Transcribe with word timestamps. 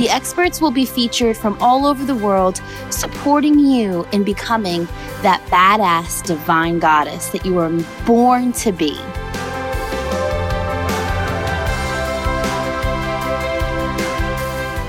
The 0.00 0.08
experts 0.08 0.62
will 0.62 0.70
be 0.70 0.86
featured 0.86 1.36
from 1.36 1.58
all 1.60 1.84
over 1.84 2.06
the 2.06 2.16
world, 2.16 2.62
supporting 2.88 3.58
you 3.58 4.08
in 4.12 4.24
becoming 4.24 4.86
that 5.20 5.44
badass 5.48 6.24
divine 6.24 6.78
goddess 6.78 7.28
that 7.28 7.44
you 7.44 7.52
were 7.52 7.68
born 8.06 8.52
to 8.52 8.72
be. 8.72 8.96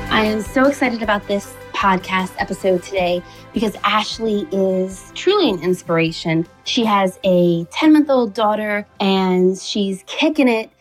I 0.10 0.24
am 0.24 0.40
so 0.40 0.68
excited 0.68 1.04
about 1.04 1.28
this 1.28 1.54
podcast 1.74 2.32
episode 2.38 2.82
today 2.82 3.22
because 3.54 3.76
Ashley 3.84 4.48
is 4.54 5.12
truly 5.14 5.50
an 5.50 5.62
inspiration. 5.62 6.48
She 6.64 6.86
has 6.86 7.20
a 7.26 7.66
10 7.66 7.92
month 7.92 8.10
old 8.10 8.34
daughter 8.34 8.88
and 9.02 9.58
she's 9.58 10.06
kicking 10.08 10.48
it 10.48 10.72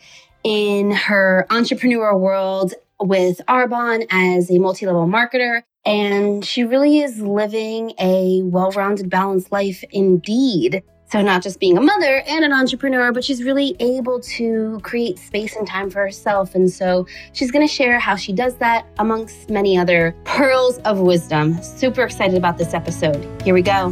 in 0.45 0.93
her 0.93 1.49
entrepreneur 1.51 2.17
world 2.17 2.75
with 3.01 3.41
Arbonne 3.49 4.07
as 4.11 4.51
a 4.51 4.59
multi 4.59 4.87
level 4.87 5.07
marketer. 5.07 5.63
And 5.87 6.45
she 6.45 6.65
really 6.65 7.01
is 7.01 7.19
living 7.21 7.93
a 7.99 8.43
well 8.45 8.71
rounded, 8.73 9.09
balanced 9.09 9.51
life 9.51 9.83
indeed. 9.91 10.83
So, 11.11 11.23
not 11.23 11.43
just 11.43 11.59
being 11.59 11.77
a 11.77 11.81
mother 11.81 12.23
and 12.29 12.45
an 12.45 12.53
entrepreneur, 12.53 13.11
but 13.13 13.25
she's 13.25 13.43
really 13.43 13.75
able 13.81 14.21
to 14.21 14.79
create 14.85 15.19
space 15.19 15.57
and 15.57 15.67
time 15.67 15.91
for 15.91 15.99
herself. 15.99 16.55
And 16.55 16.71
so, 16.71 17.07
she's 17.33 17.51
going 17.51 17.67
to 17.67 17.73
share 17.73 17.99
how 17.99 18.15
she 18.15 18.33
does 18.33 18.57
that 18.57 18.87
amongst 18.99 19.51
many 19.51 19.77
other 19.77 20.15
pearls 20.25 20.79
of 20.79 21.01
wisdom. 21.01 21.61
Super 21.63 22.05
excited 22.05 22.37
about 22.37 22.59
this 22.59 22.75
episode. 22.75 23.27
Here 23.43 23.55
we 23.55 23.63
go. 23.63 23.91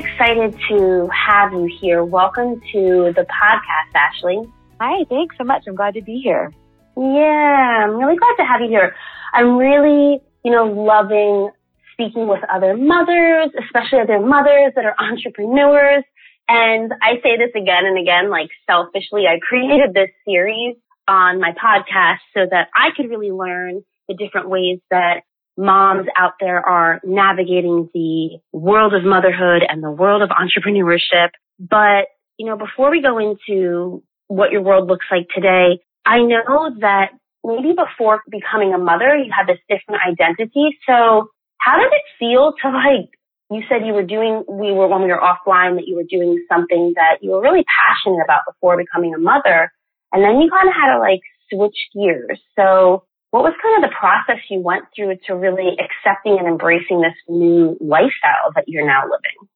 Excited 0.00 0.58
to 0.70 1.08
have 1.12 1.52
you 1.52 1.68
here. 1.80 2.02
Welcome 2.02 2.60
to 2.72 3.12
the 3.14 3.26
podcast, 3.28 3.94
Ashley. 3.94 4.38
Hi, 4.80 5.04
thanks 5.10 5.36
so 5.36 5.44
much. 5.44 5.64
I'm 5.68 5.74
glad 5.74 5.92
to 5.94 6.02
be 6.02 6.22
here. 6.24 6.50
Yeah, 6.96 7.84
I'm 7.84 7.96
really 7.96 8.16
glad 8.16 8.34
to 8.38 8.44
have 8.44 8.62
you 8.62 8.68
here. 8.68 8.94
I'm 9.34 9.58
really, 9.58 10.20
you 10.42 10.50
know, 10.50 10.64
loving 10.64 11.50
speaking 11.92 12.28
with 12.28 12.40
other 12.50 12.74
mothers, 12.76 13.50
especially 13.62 14.00
other 14.00 14.20
mothers 14.20 14.72
that 14.74 14.86
are 14.86 14.96
entrepreneurs. 14.98 16.04
And 16.48 16.92
I 17.02 17.20
say 17.22 17.36
this 17.36 17.50
again 17.54 17.84
and 17.84 17.98
again, 17.98 18.30
like 18.30 18.48
selfishly, 18.66 19.24
I 19.28 19.38
created 19.38 19.92
this 19.92 20.08
series 20.24 20.76
on 21.06 21.40
my 21.40 21.52
podcast 21.52 22.20
so 22.32 22.46
that 22.50 22.68
I 22.74 22.88
could 22.96 23.10
really 23.10 23.32
learn 23.32 23.82
the 24.08 24.14
different 24.14 24.48
ways 24.48 24.80
that 24.90 25.24
moms 25.56 26.06
out 26.16 26.32
there 26.40 26.66
are 26.66 27.00
navigating 27.04 27.88
the 27.92 28.38
world 28.52 28.94
of 28.94 29.04
motherhood 29.04 29.62
and 29.68 29.82
the 29.82 29.90
world 29.90 30.22
of 30.22 30.30
entrepreneurship. 30.30 31.30
But, 31.58 32.06
you 32.38 32.46
know, 32.46 32.56
before 32.56 32.90
we 32.90 33.02
go 33.02 33.18
into 33.18 34.02
what 34.28 34.52
your 34.52 34.62
world 34.62 34.88
looks 34.88 35.06
like 35.10 35.28
today, 35.34 35.80
I 36.06 36.18
know 36.18 36.74
that 36.80 37.10
maybe 37.44 37.74
before 37.76 38.22
becoming 38.30 38.72
a 38.74 38.78
mother, 38.78 39.16
you 39.16 39.30
had 39.36 39.46
this 39.46 39.58
different 39.68 40.00
identity. 40.06 40.78
So 40.86 41.28
how 41.58 41.76
did 41.78 41.92
it 41.92 42.02
feel 42.18 42.54
to 42.62 42.70
like, 42.70 43.10
you 43.50 43.62
said 43.68 43.84
you 43.84 43.92
were 43.92 44.04
doing, 44.04 44.44
we 44.48 44.72
were, 44.72 44.86
when 44.86 45.02
we 45.02 45.08
were 45.08 45.20
offline, 45.20 45.76
that 45.76 45.86
you 45.86 45.96
were 45.96 46.08
doing 46.08 46.44
something 46.50 46.92
that 46.96 47.18
you 47.20 47.32
were 47.32 47.42
really 47.42 47.64
passionate 47.66 48.22
about 48.24 48.42
before 48.46 48.76
becoming 48.76 49.14
a 49.14 49.18
mother. 49.18 49.72
And 50.12 50.22
then 50.22 50.40
you 50.40 50.50
kind 50.50 50.68
of 50.68 50.74
had 50.74 50.94
to 50.94 51.00
like 51.00 51.20
switch 51.52 51.76
gears. 51.92 52.40
So 52.56 53.04
what 53.30 53.44
was 53.44 53.54
kind 53.62 53.82
of 53.82 53.90
the 53.90 53.94
process 53.94 54.42
you 54.50 54.60
went 54.60 54.84
through 54.94 55.16
to 55.26 55.34
really 55.34 55.76
accepting 55.78 56.36
and 56.38 56.48
embracing 56.48 57.00
this 57.00 57.14
new 57.28 57.76
lifestyle 57.80 58.50
that 58.56 58.64
you're 58.66 58.86
now 58.86 59.04
living? 59.06 59.48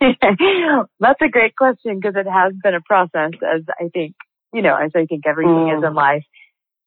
That's 1.00 1.22
a 1.22 1.28
great 1.28 1.54
question 1.56 2.00
because 2.00 2.16
it 2.16 2.28
has 2.28 2.52
been 2.62 2.74
a 2.74 2.80
process 2.80 3.32
as 3.42 3.62
I 3.80 3.88
think, 3.92 4.14
you 4.52 4.62
know, 4.62 4.76
as 4.76 4.90
I 4.94 5.06
think 5.06 5.26
everything 5.26 5.54
mm. 5.54 5.78
is 5.78 5.84
in 5.84 5.94
life. 5.94 6.24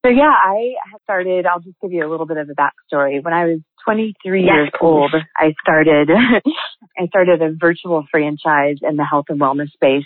So 0.05 0.11
yeah, 0.11 0.31
I 0.31 0.75
started, 1.03 1.45
I'll 1.45 1.59
just 1.59 1.77
give 1.81 1.91
you 1.91 2.05
a 2.05 2.09
little 2.09 2.25
bit 2.25 2.37
of 2.37 2.49
a 2.49 2.53
backstory. 2.53 3.23
When 3.23 3.33
I 3.33 3.45
was 3.45 3.59
23 3.85 4.41
yes, 4.41 4.53
years 4.53 4.69
old, 4.81 5.15
I 5.35 5.53
started, 5.61 6.09
I 6.97 7.07
started 7.07 7.41
a 7.41 7.55
virtual 7.57 8.05
franchise 8.11 8.77
in 8.81 8.97
the 8.97 9.05
health 9.05 9.25
and 9.29 9.39
wellness 9.39 9.71
space 9.71 10.05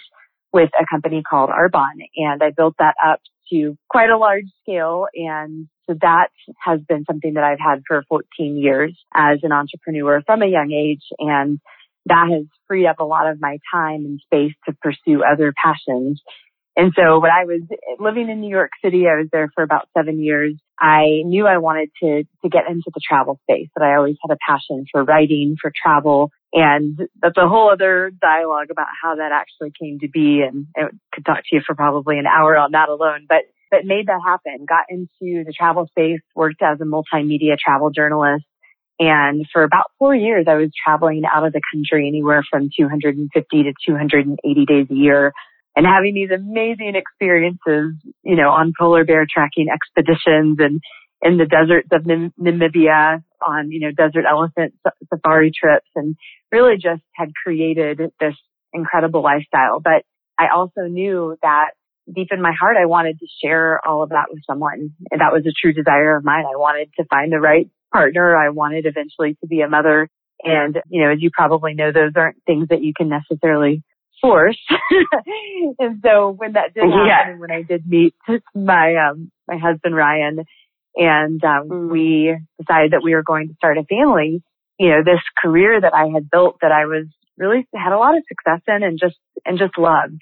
with 0.54 0.70
a 0.80 0.86
company 0.90 1.24
called 1.28 1.50
Arbonne 1.50 2.10
and 2.16 2.44
I 2.44 2.52
built 2.52 2.76
that 2.80 2.96
up 3.04 3.20
to 3.52 3.78
quite 3.90 4.10
a 4.10 4.18
large 4.18 4.46
scale 4.62 5.08
and 5.14 5.68
so 5.92 5.98
that 6.02 6.28
has 6.64 6.80
been 6.88 7.04
something 7.06 7.34
that 7.34 7.44
I've 7.44 7.60
had 7.60 7.84
for 7.88 8.04
14 8.08 8.58
years 8.58 8.98
as 9.14 9.40
an 9.44 9.52
entrepreneur 9.52 10.22
from 10.26 10.42
a 10.42 10.48
young 10.48 10.72
age. 10.72 11.04
And 11.20 11.60
that 12.06 12.28
has 12.32 12.46
freed 12.68 12.88
up 12.88 13.00
a 13.00 13.06
lot 13.06 13.30
of 13.30 13.40
my 13.40 13.58
time 13.74 14.06
and 14.06 14.20
space 14.22 14.54
to 14.66 14.76
pursue 14.82 15.24
other 15.24 15.54
passions. 15.62 16.22
And 16.78 16.94
so 16.96 17.20
when 17.20 17.32
I 17.32 17.44
was 17.44 17.62
living 18.00 18.30
in 18.30 18.40
New 18.40 18.50
York 18.50 18.72
City, 18.84 19.04
I 19.06 19.20
was 19.20 19.28
there 19.32 19.52
for 19.54 19.64
about 19.64 19.90
seven 19.96 20.24
years. 20.24 20.56
I 20.80 21.22
knew 21.26 21.46
I 21.46 21.58
wanted 21.58 21.90
to, 22.02 22.24
to 22.24 22.50
get 22.50 22.64
into 22.70 22.90
the 22.94 23.02
travel 23.06 23.40
space, 23.44 23.68
but 23.76 23.84
I 23.84 23.98
always 23.98 24.16
had 24.26 24.34
a 24.34 24.40
passion 24.48 24.86
for 24.90 25.04
writing, 25.04 25.58
for 25.62 25.72
travel. 25.84 26.32
And 26.54 26.98
that's 27.22 27.38
a 27.38 27.48
whole 27.48 27.70
other 27.70 28.12
dialogue 28.22 28.68
about 28.72 28.88
how 29.02 29.16
that 29.16 29.32
actually 29.34 29.74
came 29.80 30.00
to 30.00 30.08
be. 30.08 30.44
And 30.48 30.68
I 30.78 30.84
could 31.14 31.26
talk 31.26 31.40
to 31.40 31.56
you 31.56 31.62
for 31.66 31.76
probably 31.76 32.18
an 32.18 32.26
hour 32.26 32.58
on 32.58 32.72
that 32.72 32.88
alone, 32.88 33.26
but 33.28 33.44
but 33.72 33.86
made 33.86 34.08
that 34.08 34.20
happen, 34.24 34.66
got 34.68 34.86
into 34.90 35.44
the 35.46 35.54
travel 35.58 35.88
space, 35.88 36.20
worked 36.36 36.62
as 36.62 36.80
a 36.82 36.84
multimedia 36.84 37.58
travel 37.58 37.90
journalist. 37.90 38.46
And 39.00 39.48
for 39.52 39.64
about 39.64 39.86
four 39.98 40.14
years, 40.14 40.46
I 40.48 40.56
was 40.56 40.70
traveling 40.86 41.24
out 41.26 41.46
of 41.48 41.54
the 41.54 41.62
country 41.74 42.08
anywhere 42.08 42.44
from 42.48 42.70
250 42.78 43.64
to 43.64 43.74
280 43.88 44.66
days 44.66 44.88
a 44.92 44.94
year 44.94 45.34
and 45.76 45.86
having 45.86 46.14
these 46.14 46.30
amazing 46.30 46.94
experiences, 46.96 47.96
you 48.24 48.36
know, 48.36 48.50
on 48.50 48.74
polar 48.78 49.06
bear 49.06 49.26
tracking 49.32 49.68
expeditions 49.74 50.58
and 50.60 50.82
in 51.22 51.38
the 51.38 51.46
deserts 51.46 51.88
of 51.92 52.06
Nam- 52.06 52.34
Namibia 52.40 53.24
on, 53.46 53.72
you 53.72 53.80
know, 53.80 53.92
desert 53.92 54.26
elephant 54.30 54.74
safari 55.10 55.52
trips 55.52 55.88
and 55.96 56.16
really 56.52 56.76
just 56.76 57.04
had 57.16 57.30
created 57.34 58.00
this 58.20 58.36
incredible 58.74 59.24
lifestyle. 59.24 59.80
But 59.80 60.04
I 60.38 60.48
also 60.54 60.82
knew 60.88 61.38
that 61.42 61.72
deep 62.14 62.30
in 62.32 62.42
my 62.42 62.54
heart, 62.58 62.78
I 62.78 62.86
wanted 62.86 63.20
to 63.20 63.28
share 63.44 63.86
all 63.86 64.04
of 64.04 64.10
that 64.10 64.28
with 64.30 64.42
someone. 64.48 64.92
And 65.12 65.22
that 65.22 65.34
was 65.34 65.46
a 65.46 65.54
true 65.60 65.74
desire 65.74 66.16
of 66.18 66.24
mine. 66.24 66.46
I 66.46 66.58
wanted 66.58 66.90
to 66.98 67.06
find 67.06 67.32
the 67.32 67.40
right 67.40 67.70
partner. 67.92 68.36
I 68.36 68.50
wanted 68.50 68.86
eventually 68.86 69.38
to 69.42 69.48
be 69.48 69.62
a 69.62 69.70
mother. 69.70 70.10
And, 70.44 70.78
you 70.90 71.04
know, 71.04 71.12
as 71.12 71.22
you 71.22 71.30
probably 71.32 71.74
know, 71.74 71.92
those 71.92 72.14
aren't 72.16 72.44
things 72.46 72.70
that 72.70 72.82
you 72.82 72.94
can 72.96 73.10
necessarily 73.10 73.84
force. 74.22 74.60
and 75.80 76.02
so 76.04 76.30
when 76.32 76.54
that 76.54 76.74
did 76.74 76.84
happen, 76.84 77.06
yeah. 77.08 77.38
when 77.38 77.52
I 77.52 77.62
did 77.64 77.88
meet 77.88 78.16
my, 78.56 78.96
um, 78.96 79.32
my 79.48 79.58
husband, 79.58 79.96
Ryan, 79.96 80.46
and, 80.96 81.44
um, 81.44 81.70
mm. 81.70 81.90
we 81.90 82.38
decided 82.60 82.92
that 82.92 83.02
we 83.04 83.14
were 83.14 83.24
going 83.24 83.50
to 83.50 83.56
start 83.56 83.78
a 83.78 83.84
family, 83.84 84.44
you 84.80 84.90
know, 84.90 85.04
this 85.04 85.22
career 85.38 85.80
that 85.80 85.94
I 85.94 86.08
had 86.08 86.30
built 86.30 86.58
that 86.62 86.72
I 86.72 86.86
was 86.86 87.06
really 87.38 87.68
had 87.74 87.94
a 87.94 87.98
lot 87.98 88.18
of 88.18 88.24
success 88.28 88.62
in 88.68 88.84
and 88.84 89.00
just, 89.00 89.18
and 89.46 89.58
just 89.58 89.78
loved. 89.78 90.22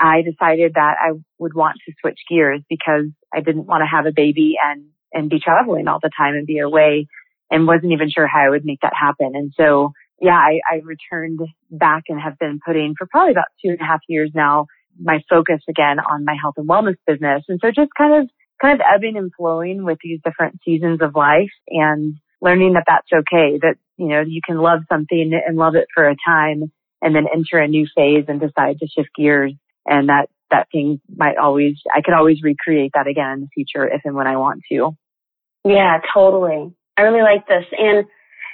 I 0.00 0.22
decided 0.22 0.74
that 0.74 0.96
I 0.98 1.12
would 1.38 1.54
want 1.54 1.76
to 1.86 1.92
switch 2.00 2.18
gears 2.28 2.62
because 2.70 3.04
I 3.34 3.40
didn't 3.40 3.66
want 3.66 3.82
to 3.82 3.86
have 3.86 4.06
a 4.06 4.12
baby 4.12 4.54
and, 4.62 4.86
and 5.12 5.28
be 5.28 5.38
traveling 5.38 5.88
all 5.88 5.98
the 6.02 6.10
time 6.16 6.34
and 6.34 6.46
be 6.46 6.58
away 6.58 7.06
and 7.50 7.66
wasn't 7.66 7.92
even 7.92 8.10
sure 8.10 8.26
how 8.26 8.40
I 8.40 8.48
would 8.48 8.64
make 8.64 8.80
that 8.80 8.94
happen. 8.98 9.32
And 9.34 9.52
so, 9.56 9.92
yeah, 10.18 10.36
I, 10.36 10.60
I 10.70 10.80
returned 10.82 11.40
back 11.70 12.04
and 12.08 12.18
have 12.18 12.38
been 12.38 12.60
putting 12.64 12.94
for 12.96 13.06
probably 13.06 13.32
about 13.32 13.48
two 13.62 13.72
and 13.72 13.80
a 13.80 13.84
half 13.84 14.00
years 14.08 14.30
now, 14.34 14.66
my 14.98 15.20
focus 15.28 15.60
again 15.68 15.98
on 15.98 16.24
my 16.24 16.34
health 16.40 16.54
and 16.56 16.68
wellness 16.68 16.96
business. 17.06 17.42
And 17.48 17.60
so 17.62 17.70
just 17.70 17.90
kind 17.96 18.22
of, 18.22 18.30
kind 18.62 18.80
of 18.80 18.86
ebbing 18.94 19.18
and 19.18 19.30
flowing 19.36 19.84
with 19.84 19.98
these 20.02 20.20
different 20.24 20.60
seasons 20.64 21.00
of 21.02 21.14
life 21.14 21.50
and 21.68 22.14
learning 22.40 22.72
that 22.72 22.84
that's 22.86 23.08
okay, 23.12 23.58
that, 23.60 23.76
you 23.98 24.08
know, 24.08 24.22
you 24.22 24.40
can 24.46 24.58
love 24.58 24.80
something 24.90 25.32
and 25.46 25.56
love 25.58 25.74
it 25.74 25.88
for 25.94 26.08
a 26.08 26.16
time 26.26 26.72
and 27.02 27.14
then 27.14 27.26
enter 27.34 27.58
a 27.58 27.68
new 27.68 27.86
phase 27.94 28.24
and 28.28 28.40
decide 28.40 28.78
to 28.78 28.86
shift 28.86 29.10
gears 29.14 29.52
and 29.86 30.08
that 30.08 30.28
that 30.50 30.66
thing 30.72 31.00
might 31.14 31.36
always 31.36 31.76
I 31.94 32.00
could 32.02 32.14
always 32.14 32.42
recreate 32.42 32.92
that 32.94 33.06
again 33.06 33.32
in 33.32 33.40
the 33.40 33.48
future 33.54 33.86
if 33.86 34.02
and 34.04 34.14
when 34.14 34.26
I 34.26 34.36
want 34.36 34.62
to. 34.70 34.96
Yeah, 35.64 35.98
totally. 36.14 36.72
I 36.96 37.02
really 37.02 37.22
like 37.22 37.46
this. 37.46 37.64
And 37.72 38.06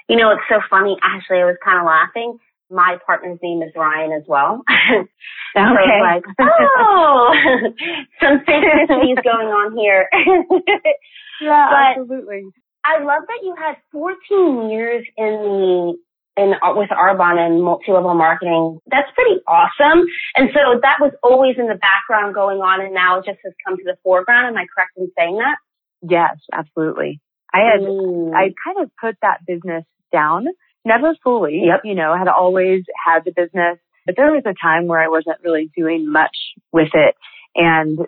you 0.09 0.17
know, 0.17 0.31
it's 0.31 0.43
so 0.49 0.61
funny. 0.71 0.97
Actually, 1.03 1.39
I 1.39 1.45
was 1.45 1.57
kind 1.65 1.81
of 1.81 1.87
laughing. 1.87 2.39
My 2.71 2.99
partner's 3.05 3.39
name 3.43 3.63
is 3.63 3.71
Ryan 3.77 4.13
as 4.13 4.25
well. 4.27 4.63
okay. 4.71 5.07
so 5.55 5.61
like, 5.61 6.25
oh, 6.41 7.35
some 8.21 8.41
synchronicities 8.47 9.23
going 9.23 9.49
on 9.49 9.77
here. 9.77 10.09
yeah, 11.41 11.67
but 11.71 12.01
absolutely. 12.01 12.43
I 12.85 13.03
love 13.03 13.23
that 13.27 13.41
you 13.43 13.55
had 13.59 13.77
14 13.93 14.71
years 14.71 15.05
in 15.17 15.27
the 15.27 15.97
in 16.37 16.53
with 16.77 16.91
Arbonne 16.91 17.39
and 17.39 17.63
multi-level 17.63 18.15
marketing. 18.15 18.81
That's 18.87 19.09
pretty 19.15 19.41
awesome. 19.49 20.05
And 20.35 20.51
so 20.53 20.81
that 20.83 20.99
was 21.01 21.13
always 21.23 21.57
in 21.59 21.67
the 21.67 21.81
background 21.81 22.35
going 22.35 22.59
on, 22.59 22.85
and 22.85 22.95
now 22.95 23.19
it 23.19 23.25
just 23.25 23.39
has 23.45 23.55
come 23.67 23.77
to 23.77 23.85
the 23.85 23.97
foreground. 24.03 24.47
Am 24.47 24.57
I 24.57 24.67
correct 24.73 24.93
in 24.97 25.11
saying 25.19 25.39
that? 25.39 25.57
Yes, 26.03 26.37
absolutely. 26.53 27.21
I 27.53 27.61
had 27.61 27.81
Mm. 27.81 28.35
I 28.35 28.53
kind 28.65 28.79
of 28.83 28.91
put 29.01 29.17
that 29.23 29.47
business 29.47 29.85
down, 30.13 30.47
never 30.85 31.15
fully. 31.25 31.63
Yep. 31.65 31.81
You 31.85 31.95
know, 31.95 32.15
had 32.17 32.29
always 32.29 32.85
had 33.07 33.25
the 33.25 33.33
business, 33.33 33.79
but 34.05 34.17
there 34.17 34.33
was 34.33 34.43
a 34.45 34.55
time 34.55 34.87
where 34.87 35.01
I 35.01 35.09
wasn't 35.09 35.39
really 35.43 35.71
doing 35.77 36.11
much 36.11 36.37
with 36.73 36.91
it, 36.93 37.15
and 37.55 37.99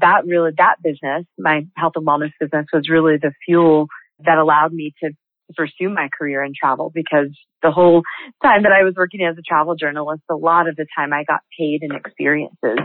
that 0.00 0.24
really 0.24 0.52
that 0.56 0.76
business, 0.82 1.26
my 1.38 1.66
health 1.76 1.92
and 1.96 2.06
wellness 2.06 2.32
business, 2.40 2.66
was 2.72 2.88
really 2.88 3.18
the 3.18 3.32
fuel 3.44 3.88
that 4.20 4.38
allowed 4.38 4.72
me 4.72 4.94
to 5.02 5.10
pursue 5.56 5.88
my 5.88 6.08
career 6.16 6.42
in 6.42 6.52
travel 6.58 6.90
because 6.94 7.28
the 7.62 7.70
whole 7.70 8.02
time 8.42 8.62
that 8.62 8.72
I 8.72 8.84
was 8.84 8.94
working 8.96 9.20
as 9.22 9.36
a 9.38 9.42
travel 9.42 9.74
journalist, 9.74 10.22
a 10.30 10.34
lot 10.34 10.68
of 10.68 10.76
the 10.76 10.86
time 10.96 11.12
I 11.12 11.24
got 11.24 11.40
paid 11.58 11.82
in 11.82 11.94
experiences, 11.94 12.78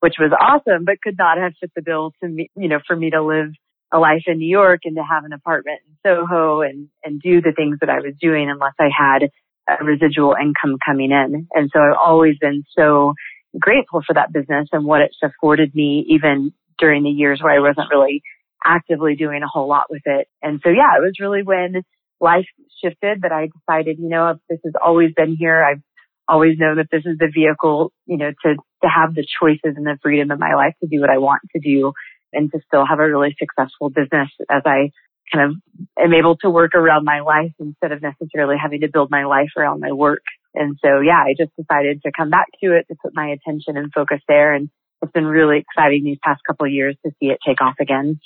which 0.00 0.14
was 0.18 0.32
awesome, 0.38 0.84
but 0.84 1.00
could 1.02 1.16
not 1.18 1.38
have 1.38 1.52
fit 1.60 1.70
the 1.74 1.82
bill 1.82 2.12
to 2.22 2.28
me, 2.28 2.50
you 2.56 2.68
know, 2.68 2.80
for 2.86 2.96
me 2.96 3.10
to 3.10 3.22
live 3.22 3.52
a 3.92 3.98
life 3.98 4.22
in 4.26 4.38
New 4.38 4.48
York 4.48 4.80
and 4.84 4.96
to 4.96 5.02
have 5.02 5.24
an 5.24 5.32
apartment 5.32 5.80
in 5.86 5.96
Soho 6.04 6.60
and, 6.60 6.88
and 7.04 7.20
do 7.20 7.40
the 7.40 7.52
things 7.54 7.78
that 7.80 7.90
I 7.90 7.96
was 7.96 8.14
doing 8.20 8.48
unless 8.48 8.74
I 8.78 8.88
had 8.96 9.30
a 9.68 9.84
residual 9.84 10.36
income 10.40 10.78
coming 10.84 11.10
in. 11.10 11.48
And 11.54 11.70
so 11.72 11.80
I've 11.80 11.98
always 11.98 12.36
been 12.40 12.64
so 12.76 13.14
grateful 13.58 14.02
for 14.06 14.14
that 14.14 14.32
business 14.32 14.68
and 14.72 14.84
what 14.84 15.00
it's 15.00 15.18
afforded 15.22 15.74
me 15.74 16.06
even 16.08 16.52
during 16.78 17.02
the 17.02 17.10
years 17.10 17.40
where 17.42 17.52
I 17.52 17.58
wasn't 17.58 17.90
really 17.90 18.22
actively 18.64 19.16
doing 19.16 19.42
a 19.42 19.48
whole 19.48 19.68
lot 19.68 19.84
with 19.90 20.02
it. 20.04 20.28
And 20.42 20.60
so 20.62 20.70
yeah, 20.70 20.96
it 20.96 21.00
was 21.00 21.14
really 21.20 21.42
when 21.42 21.82
life 22.20 22.46
shifted 22.82 23.22
that 23.22 23.32
I 23.32 23.48
decided, 23.48 23.98
you 23.98 24.08
know, 24.08 24.38
this 24.48 24.60
has 24.64 24.74
always 24.82 25.12
been 25.14 25.36
here. 25.36 25.62
I've 25.62 25.82
always 26.28 26.58
known 26.58 26.76
that 26.76 26.88
this 26.90 27.02
is 27.04 27.18
the 27.18 27.30
vehicle, 27.32 27.92
you 28.06 28.16
know, 28.16 28.30
to, 28.30 28.54
to 28.54 28.88
have 28.88 29.14
the 29.14 29.26
choices 29.40 29.76
and 29.76 29.86
the 29.86 29.98
freedom 30.02 30.30
in 30.30 30.38
my 30.38 30.54
life 30.54 30.74
to 30.80 30.88
do 30.88 31.00
what 31.00 31.10
I 31.10 31.18
want 31.18 31.42
to 31.54 31.60
do 31.60 31.92
and 32.32 32.50
to 32.52 32.60
still 32.66 32.86
have 32.86 33.00
a 33.00 33.08
really 33.08 33.34
successful 33.38 33.90
business 33.90 34.30
as 34.48 34.62
I 34.64 34.92
kind 35.32 35.50
of 35.50 35.82
am 35.98 36.12
able 36.12 36.36
to 36.38 36.50
work 36.50 36.74
around 36.74 37.04
my 37.04 37.20
life 37.20 37.52
instead 37.58 37.92
of 37.92 38.02
necessarily 38.02 38.56
having 38.60 38.80
to 38.80 38.88
build 38.88 39.10
my 39.10 39.24
life 39.24 39.50
around 39.56 39.80
my 39.80 39.92
work. 39.92 40.22
And 40.54 40.76
so, 40.84 41.00
yeah, 41.00 41.18
I 41.18 41.34
just 41.36 41.54
decided 41.56 42.02
to 42.02 42.12
come 42.16 42.30
back 42.30 42.46
to 42.62 42.76
it, 42.76 42.86
to 42.88 42.96
put 43.00 43.14
my 43.14 43.28
attention 43.28 43.76
and 43.76 43.92
focus 43.92 44.20
there. 44.26 44.52
And 44.54 44.68
it's 45.02 45.12
been 45.12 45.26
really 45.26 45.58
exciting 45.58 46.04
these 46.04 46.18
past 46.22 46.40
couple 46.46 46.66
years 46.66 46.96
to 47.04 47.12
see 47.20 47.26
it 47.26 47.38
take 47.46 47.60
off 47.60 47.76
again. 47.80 48.20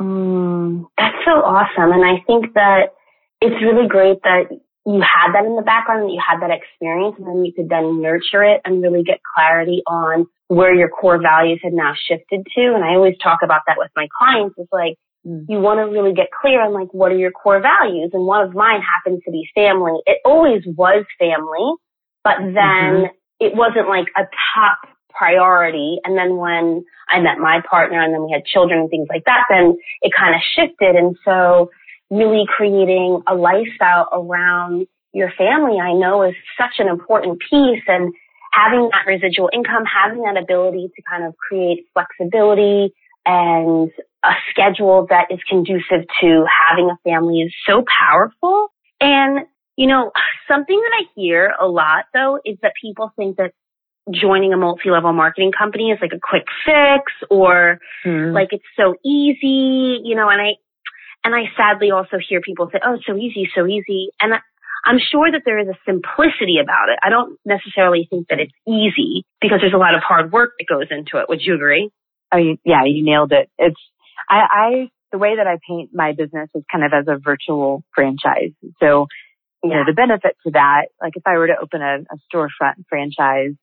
Mm, 0.00 0.86
that's 0.96 1.16
so 1.24 1.32
awesome. 1.42 1.92
And 1.92 2.04
I 2.04 2.22
think 2.26 2.54
that 2.54 2.94
it's 3.40 3.62
really 3.62 3.88
great 3.88 4.22
that 4.22 4.48
you 4.86 5.00
had 5.02 5.32
that 5.34 5.44
in 5.44 5.56
the 5.56 5.62
background, 5.62 6.04
that 6.08 6.12
you 6.12 6.22
had 6.26 6.40
that 6.40 6.50
experience, 6.50 7.16
and 7.18 7.26
then 7.26 7.44
you 7.44 7.52
could 7.52 7.68
then 7.68 8.00
nurture 8.00 8.42
it 8.42 8.60
and 8.64 8.82
really 8.82 9.02
get 9.02 9.20
clarity 9.34 9.82
on 9.86 10.26
where 10.48 10.74
your 10.74 10.88
core 10.88 11.20
values 11.20 11.60
had 11.62 11.72
now 11.72 11.92
shifted 12.08 12.46
to. 12.54 12.74
And 12.74 12.84
I 12.84 12.94
always 12.94 13.16
talk 13.22 13.40
about 13.42 13.62
that 13.66 13.76
with 13.76 13.90
my 13.96 14.08
clients. 14.16 14.54
It's 14.58 14.72
like, 14.72 14.96
Mm. 15.26 15.46
you 15.48 15.58
want 15.60 15.78
to 15.80 15.92
really 15.92 16.14
get 16.14 16.28
clear 16.30 16.62
on 16.62 16.72
like, 16.72 16.94
what 16.94 17.10
are 17.10 17.16
your 17.16 17.32
core 17.32 17.60
values? 17.60 18.10
And 18.14 18.24
one 18.24 18.46
of 18.46 18.54
mine 18.54 18.80
happens 18.80 19.20
to 19.24 19.32
be 19.32 19.50
family. 19.52 20.00
It 20.06 20.18
always 20.24 20.62
was 20.64 21.04
family, 21.18 21.74
but 22.22 22.38
then 22.38 22.54
Mhm. 22.54 23.10
it 23.40 23.54
wasn't 23.56 23.88
like 23.88 24.06
a 24.16 24.28
top 24.54 24.78
priority. 25.18 25.98
And 26.04 26.16
then 26.16 26.36
when 26.36 26.84
I 27.08 27.20
met 27.20 27.38
my 27.38 27.60
partner 27.68 28.00
and 28.00 28.14
then 28.14 28.24
we 28.24 28.32
had 28.32 28.44
children 28.44 28.80
and 28.80 28.90
things 28.90 29.08
like 29.10 29.24
that, 29.24 29.44
then 29.50 29.76
it 30.02 30.12
kind 30.16 30.34
of 30.34 30.40
shifted. 30.54 30.94
And 30.94 31.16
so 31.24 31.70
really 32.10 32.44
creating 32.46 33.22
a 33.26 33.34
lifestyle 33.34 34.08
around 34.12 34.86
your 35.12 35.32
family, 35.36 35.78
I 35.80 35.92
know 35.94 36.22
is 36.22 36.34
such 36.56 36.78
an 36.78 36.88
important 36.88 37.40
piece 37.50 37.82
and 37.88 38.12
having 38.52 38.90
that 38.92 39.06
residual 39.06 39.50
income, 39.52 39.84
having 39.84 40.22
that 40.22 40.40
ability 40.40 40.90
to 40.94 41.02
kind 41.08 41.24
of 41.24 41.36
create 41.36 41.86
flexibility 41.92 42.94
and 43.26 43.90
a 44.24 44.32
schedule 44.50 45.06
that 45.10 45.26
is 45.30 45.38
conducive 45.48 46.06
to 46.20 46.44
having 46.68 46.90
a 46.90 46.96
family 47.04 47.40
is 47.40 47.54
so 47.66 47.84
powerful. 47.86 48.68
And, 49.00 49.46
you 49.76 49.86
know, 49.86 50.10
something 50.48 50.76
that 50.76 50.92
I 50.94 51.04
hear 51.14 51.54
a 51.60 51.66
lot 51.66 52.06
though 52.14 52.38
is 52.44 52.56
that 52.62 52.72
people 52.80 53.12
think 53.16 53.36
that 53.36 53.52
joining 54.10 54.52
a 54.52 54.56
multi-level 54.56 55.12
marketing 55.12 55.52
company 55.56 55.90
is 55.90 55.98
like 56.00 56.12
a 56.12 56.20
quick 56.22 56.44
fix 56.64 57.12
or 57.30 57.80
Mm. 58.04 58.32
like 58.32 58.48
it's 58.52 58.64
so 58.76 58.94
easy, 59.04 60.00
you 60.04 60.14
know, 60.14 60.28
and 60.28 60.40
I, 60.40 60.50
and 61.24 61.34
I 61.34 61.44
sadly 61.56 61.90
also 61.90 62.16
hear 62.26 62.40
people 62.40 62.68
say, 62.72 62.78
oh, 62.84 62.94
it's 62.94 63.06
so 63.06 63.16
easy, 63.16 63.50
so 63.54 63.66
easy. 63.66 64.10
And 64.20 64.34
I, 64.34 64.38
I'm 64.86 64.98
sure 65.10 65.30
that 65.30 65.42
there 65.44 65.58
is 65.58 65.68
a 65.68 65.76
simplicity 65.84 66.58
about 66.62 66.88
it. 66.88 66.98
I 67.02 67.10
don't 67.10 67.38
necessarily 67.44 68.06
think 68.08 68.28
that 68.28 68.38
it's 68.38 68.52
easy 68.66 69.24
because 69.40 69.58
there's 69.60 69.74
a 69.74 69.78
lot 69.78 69.94
of 69.94 70.02
hard 70.02 70.32
work 70.32 70.52
that 70.58 70.66
goes 70.68 70.86
into 70.90 71.18
it. 71.18 71.28
Would 71.28 71.40
you 71.42 71.54
agree? 71.54 71.90
Oh, 72.32 72.38
you, 72.38 72.56
yeah, 72.64 72.84
you 72.86 73.04
nailed 73.04 73.32
it. 73.32 73.50
It's, 73.58 73.80
I, 74.30 74.36
I, 74.50 74.90
the 75.10 75.18
way 75.18 75.36
that 75.36 75.46
I 75.46 75.58
paint 75.68 75.90
my 75.92 76.12
business 76.12 76.48
is 76.54 76.62
kind 76.70 76.84
of 76.84 76.92
as 76.92 77.06
a 77.08 77.18
virtual 77.18 77.82
franchise. 77.94 78.52
So, 78.80 79.06
you 79.64 79.70
know, 79.70 79.82
the 79.84 79.92
benefit 79.94 80.36
to 80.44 80.52
that, 80.52 80.86
like 81.02 81.14
if 81.16 81.22
I 81.26 81.36
were 81.36 81.48
to 81.48 81.56
open 81.60 81.82
a, 81.82 81.98
a 82.10 82.16
storefront 82.32 82.84
franchise, 82.88 83.54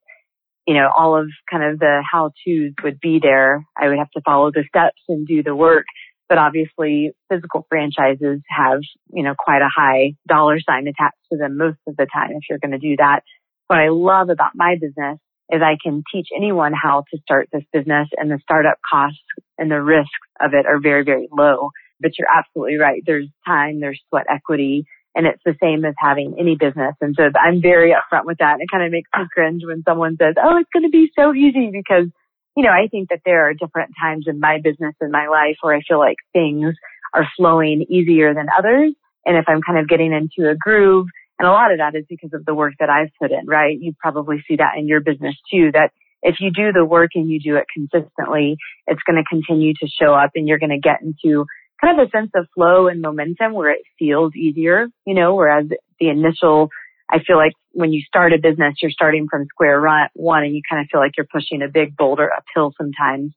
you 0.67 0.73
know, 0.73 0.89
all 0.95 1.17
of 1.17 1.27
kind 1.49 1.63
of 1.63 1.79
the 1.79 2.03
how 2.09 2.31
to's 2.45 2.73
would 2.83 2.99
be 2.99 3.19
there. 3.21 3.65
I 3.77 3.87
would 3.87 3.97
have 3.97 4.11
to 4.11 4.21
follow 4.21 4.51
the 4.51 4.63
steps 4.67 5.01
and 5.07 5.27
do 5.27 5.43
the 5.43 5.55
work. 5.55 5.85
But 6.27 6.39
obviously 6.39 7.11
physical 7.29 7.67
franchises 7.69 8.41
have, 8.49 8.79
you 9.13 9.23
know, 9.23 9.35
quite 9.37 9.61
a 9.61 9.69
high 9.73 10.13
dollar 10.27 10.59
sign 10.59 10.87
attached 10.87 11.17
to 11.31 11.37
them 11.37 11.57
most 11.57 11.77
of 11.87 11.95
the 11.97 12.07
time 12.11 12.31
if 12.31 12.43
you're 12.49 12.59
going 12.59 12.71
to 12.71 12.79
do 12.79 12.95
that. 12.97 13.21
What 13.67 13.79
I 13.79 13.89
love 13.89 14.29
about 14.29 14.51
my 14.55 14.75
business 14.79 15.19
is 15.51 15.61
I 15.61 15.77
can 15.81 16.03
teach 16.11 16.29
anyone 16.35 16.73
how 16.73 17.03
to 17.13 17.21
start 17.21 17.49
this 17.53 17.63
business 17.71 18.07
and 18.17 18.31
the 18.31 18.39
startup 18.41 18.79
costs 18.89 19.19
and 19.59 19.69
the 19.69 19.81
risks 19.81 20.09
of 20.41 20.53
it 20.53 20.65
are 20.65 20.79
very, 20.79 21.03
very 21.03 21.27
low. 21.31 21.69
But 21.99 22.17
you're 22.17 22.27
absolutely 22.27 22.77
right. 22.77 23.03
There's 23.05 23.27
time, 23.45 23.79
there's 23.79 24.01
sweat 24.09 24.25
equity, 24.27 24.85
and 25.15 25.25
it's 25.25 25.41
the 25.45 25.55
same 25.63 25.85
as 25.85 25.95
having 25.97 26.35
any 26.37 26.55
business. 26.55 26.93
And 26.99 27.15
so 27.17 27.23
I'm 27.39 27.61
very 27.61 27.91
upfront 27.91 28.25
with 28.25 28.37
that. 28.39 28.53
And 28.53 28.61
it 28.61 28.69
kind 28.69 28.83
of 28.85 28.91
makes 28.91 29.09
me 29.17 29.25
cringe 29.33 29.63
when 29.65 29.81
someone 29.83 30.17
says, 30.21 30.35
Oh, 30.37 30.57
it's 30.57 30.69
going 30.73 30.83
to 30.83 30.89
be 30.89 31.09
so 31.17 31.33
easy 31.33 31.71
because, 31.71 32.11
you 32.55 32.63
know, 32.63 32.69
I 32.69 32.87
think 32.91 33.09
that 33.09 33.21
there 33.25 33.49
are 33.49 33.53
different 33.53 33.91
times 33.99 34.25
in 34.27 34.39
my 34.39 34.59
business 34.61 34.93
and 34.99 35.11
my 35.11 35.27
life 35.27 35.55
where 35.61 35.75
I 35.75 35.81
feel 35.87 35.99
like 35.99 36.17
things 36.33 36.75
are 37.13 37.27
flowing 37.37 37.85
easier 37.89 38.33
than 38.33 38.47
others. 38.55 38.93
And 39.25 39.37
if 39.37 39.45
I'm 39.47 39.61
kind 39.61 39.79
of 39.79 39.87
getting 39.87 40.13
into 40.13 40.49
a 40.49 40.55
groove, 40.55 41.07
and 41.39 41.47
a 41.47 41.51
lot 41.51 41.71
of 41.71 41.79
that 41.79 41.95
is 41.95 42.05
because 42.07 42.31
of 42.33 42.45
the 42.45 42.53
work 42.53 42.73
that 42.79 42.89
I've 42.89 43.09
put 43.19 43.31
in, 43.31 43.47
right? 43.47 43.77
You 43.79 43.93
probably 43.99 44.43
see 44.47 44.57
that 44.57 44.77
in 44.77 44.87
your 44.87 45.01
business 45.01 45.35
too, 45.51 45.71
that 45.73 45.91
if 46.21 46.37
you 46.39 46.51
do 46.51 46.71
the 46.71 46.85
work 46.85 47.11
and 47.15 47.29
you 47.29 47.39
do 47.39 47.55
it 47.55 47.65
consistently, 47.73 48.57
it's 48.87 49.01
going 49.05 49.21
to 49.21 49.29
continue 49.29 49.73
to 49.73 49.87
show 49.87 50.13
up 50.13 50.31
and 50.35 50.47
you're 50.47 50.59
going 50.59 50.69
to 50.69 50.79
get 50.79 51.01
into 51.01 51.45
kind 51.81 51.99
of 51.99 52.07
a 52.07 52.09
sense 52.09 52.31
of 52.35 52.47
flow 52.53 52.87
and 52.87 53.01
momentum 53.01 53.53
where 53.53 53.71
it 53.71 53.81
feels 53.99 54.35
easier, 54.35 54.87
you 55.05 55.13
know, 55.13 55.35
whereas 55.35 55.65
the 55.99 56.09
initial, 56.09 56.69
I 57.09 57.19
feel 57.25 57.37
like 57.37 57.53
when 57.71 57.93
you 57.93 58.01
start 58.01 58.33
a 58.33 58.37
business, 58.37 58.75
you're 58.81 58.91
starting 58.91 59.27
from 59.29 59.45
square 59.49 59.81
one 60.13 60.43
and 60.43 60.55
you 60.55 60.61
kind 60.69 60.81
of 60.81 60.87
feel 60.91 61.01
like 61.01 61.11
you're 61.17 61.27
pushing 61.31 61.61
a 61.61 61.71
big 61.71 61.95
boulder 61.95 62.29
uphill 62.31 62.73
sometimes. 62.77 63.33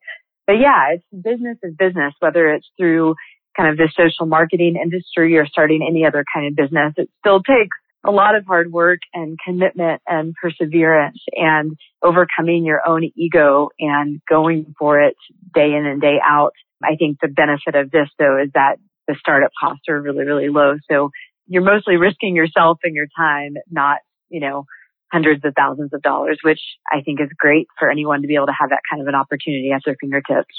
But 0.46 0.54
yeah, 0.54 0.94
it's 0.94 1.04
business 1.12 1.58
is 1.62 1.74
business, 1.76 2.14
whether 2.20 2.48
it's 2.54 2.68
through 2.78 3.14
kind 3.56 3.70
of 3.70 3.76
the 3.76 3.90
social 3.96 4.26
marketing 4.26 4.76
industry 4.80 5.36
or 5.36 5.46
starting 5.46 5.86
any 5.86 6.06
other 6.06 6.24
kind 6.32 6.46
of 6.46 6.56
business. 6.56 6.94
It 6.96 7.10
still 7.20 7.42
takes 7.42 7.76
a 8.06 8.10
lot 8.10 8.36
of 8.36 8.46
hard 8.46 8.72
work 8.72 9.00
and 9.12 9.36
commitment 9.44 10.00
and 10.06 10.34
perseverance 10.40 11.18
and 11.32 11.76
overcoming 12.02 12.64
your 12.64 12.80
own 12.86 13.10
ego 13.16 13.68
and 13.78 14.20
going 14.28 14.74
for 14.78 15.00
it 15.00 15.16
day 15.54 15.74
in 15.74 15.84
and 15.84 16.00
day 16.00 16.18
out. 16.24 16.52
I 16.82 16.96
think 16.96 17.18
the 17.20 17.28
benefit 17.28 17.74
of 17.74 17.90
this 17.90 18.08
though 18.18 18.40
is 18.42 18.50
that 18.54 18.76
the 19.06 19.16
startup 19.18 19.50
costs 19.58 19.88
are 19.88 20.00
really, 20.00 20.24
really 20.24 20.48
low. 20.48 20.76
So 20.90 21.10
you're 21.46 21.64
mostly 21.64 21.96
risking 21.96 22.36
yourself 22.36 22.78
and 22.84 22.94
your 22.94 23.06
time, 23.16 23.54
not, 23.70 23.98
you 24.28 24.40
know, 24.40 24.66
hundreds 25.10 25.42
of 25.44 25.54
thousands 25.56 25.92
of 25.94 26.02
dollars, 26.02 26.38
which 26.42 26.60
I 26.90 27.00
think 27.00 27.20
is 27.20 27.28
great 27.38 27.66
for 27.78 27.90
anyone 27.90 28.20
to 28.20 28.28
be 28.28 28.34
able 28.34 28.46
to 28.46 28.56
have 28.58 28.70
that 28.70 28.82
kind 28.90 29.00
of 29.00 29.08
an 29.08 29.14
opportunity 29.14 29.70
at 29.74 29.80
their 29.84 29.96
fingertips. 29.98 30.54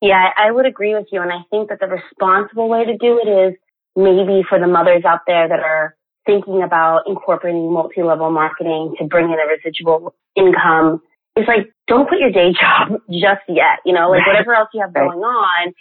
Yeah, 0.00 0.30
I 0.36 0.50
would 0.50 0.66
agree 0.66 0.94
with 0.94 1.06
you. 1.12 1.22
And 1.22 1.30
I 1.30 1.42
think 1.50 1.68
that 1.68 1.78
the 1.78 1.86
responsible 1.86 2.68
way 2.68 2.84
to 2.84 2.98
do 2.98 3.20
it 3.24 3.28
is 3.28 3.54
maybe 3.94 4.42
for 4.48 4.58
the 4.58 4.66
mothers 4.66 5.04
out 5.06 5.20
there 5.28 5.48
that 5.48 5.60
are 5.60 5.96
thinking 6.26 6.62
about 6.62 7.02
incorporating 7.06 7.72
multi-level 7.72 8.30
marketing 8.30 8.94
to 8.98 9.04
bring 9.04 9.26
in 9.26 9.38
a 9.38 9.46
residual 9.46 10.14
income 10.36 11.00
is 11.36 11.46
like, 11.48 11.72
don't 11.88 12.08
quit 12.08 12.20
your 12.20 12.30
day 12.30 12.52
job 12.52 13.00
just 13.10 13.42
yet. 13.48 13.80
You 13.84 13.92
know, 13.92 14.10
like 14.10 14.26
whatever 14.26 14.54
else 14.54 14.68
you 14.74 14.80
have 14.80 14.94
going 14.94 15.20
on, 15.20 15.72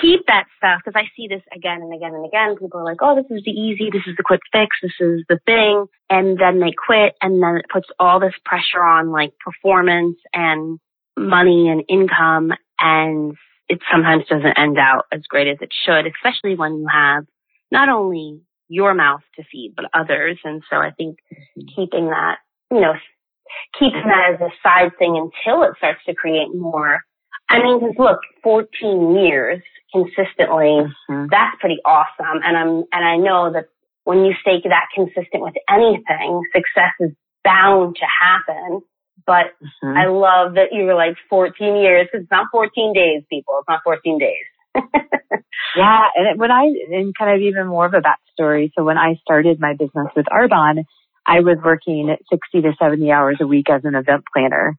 keep 0.00 0.26
that 0.26 0.44
stuff 0.56 0.80
because 0.84 0.98
I 0.98 1.08
see 1.16 1.28
this 1.28 1.42
again 1.54 1.80
and 1.82 1.94
again 1.94 2.14
and 2.14 2.24
again. 2.24 2.56
People 2.56 2.80
are 2.80 2.84
like, 2.84 2.98
oh, 3.00 3.16
this 3.16 3.30
is 3.30 3.42
the 3.44 3.50
easy, 3.50 3.90
this 3.92 4.06
is 4.06 4.16
the 4.16 4.22
quick 4.22 4.40
fix, 4.52 4.76
this 4.82 4.92
is 5.00 5.24
the 5.28 5.38
thing. 5.46 5.86
And 6.10 6.38
then 6.38 6.60
they 6.60 6.72
quit 6.72 7.14
and 7.20 7.42
then 7.42 7.56
it 7.56 7.66
puts 7.72 7.88
all 7.98 8.20
this 8.20 8.34
pressure 8.44 8.82
on 8.82 9.10
like 9.10 9.32
performance 9.44 10.16
and 10.32 10.78
money 11.16 11.68
and 11.68 11.82
income 11.88 12.52
and 12.78 13.36
it 13.68 13.80
sometimes 13.90 14.24
doesn't 14.28 14.58
end 14.58 14.78
out 14.78 15.06
as 15.12 15.22
great 15.28 15.48
as 15.48 15.58
it 15.60 15.72
should, 15.84 16.06
especially 16.06 16.54
when 16.54 16.78
you 16.78 16.86
have 16.92 17.24
not 17.72 17.88
only 17.88 18.40
your 18.68 18.94
mouth 18.94 19.22
to 19.36 19.44
feed, 19.50 19.74
but 19.74 19.86
others. 19.94 20.38
And 20.44 20.62
so 20.70 20.76
I 20.76 20.90
think 20.90 21.18
mm-hmm. 21.32 21.66
keeping 21.74 22.06
that, 22.10 22.36
you 22.70 22.80
know, 22.80 22.94
keeping 23.78 24.04
that 24.06 24.34
as 24.34 24.40
a 24.40 24.52
side 24.62 24.92
thing 24.98 25.16
until 25.16 25.62
it 25.62 25.76
starts 25.78 26.00
to 26.06 26.14
create 26.14 26.48
more. 26.54 27.00
I 27.48 27.62
mean, 27.62 27.80
cause 27.80 27.94
look, 27.98 28.20
14 28.42 29.16
years 29.16 29.62
consistently, 29.92 30.82
mm-hmm. 30.82 31.26
that's 31.30 31.56
pretty 31.60 31.78
awesome. 31.84 32.42
And 32.42 32.56
I'm, 32.56 32.84
and 32.92 33.04
I 33.04 33.16
know 33.16 33.52
that 33.52 33.66
when 34.04 34.24
you 34.24 34.34
stay 34.40 34.62
that 34.64 34.88
consistent 34.94 35.42
with 35.42 35.54
anything, 35.68 36.42
success 36.54 36.94
is 37.00 37.10
bound 37.44 37.96
to 37.96 38.06
happen. 38.06 38.82
But 39.26 39.54
mm-hmm. 39.62 39.96
I 39.96 40.06
love 40.06 40.54
that 40.54 40.70
you 40.72 40.84
were 40.84 40.94
like 40.94 41.16
14 41.30 41.76
years 41.76 42.06
because 42.06 42.24
it's 42.24 42.30
not 42.30 42.46
14 42.52 42.92
days, 42.92 43.22
people. 43.30 43.54
It's 43.58 43.68
not 43.68 43.80
14 43.82 44.18
days. 44.18 44.46
yeah. 45.76 46.02
And 46.14 46.38
when 46.38 46.50
I, 46.50 46.70
and 46.90 47.14
kind 47.16 47.34
of 47.34 47.40
even 47.40 47.66
more 47.66 47.86
of 47.86 47.94
a 47.94 48.02
backstory. 48.02 48.70
So 48.76 48.84
when 48.84 48.98
I 48.98 49.14
started 49.22 49.58
my 49.58 49.72
business 49.72 50.08
with 50.14 50.26
Arbonne, 50.26 50.84
I 51.26 51.40
was 51.40 51.58
working 51.62 52.14
60 52.30 52.62
to 52.62 52.72
70 52.78 53.10
hours 53.10 53.38
a 53.40 53.46
week 53.46 53.68
as 53.68 53.82
an 53.84 53.94
event 53.94 54.24
planner 54.32 54.76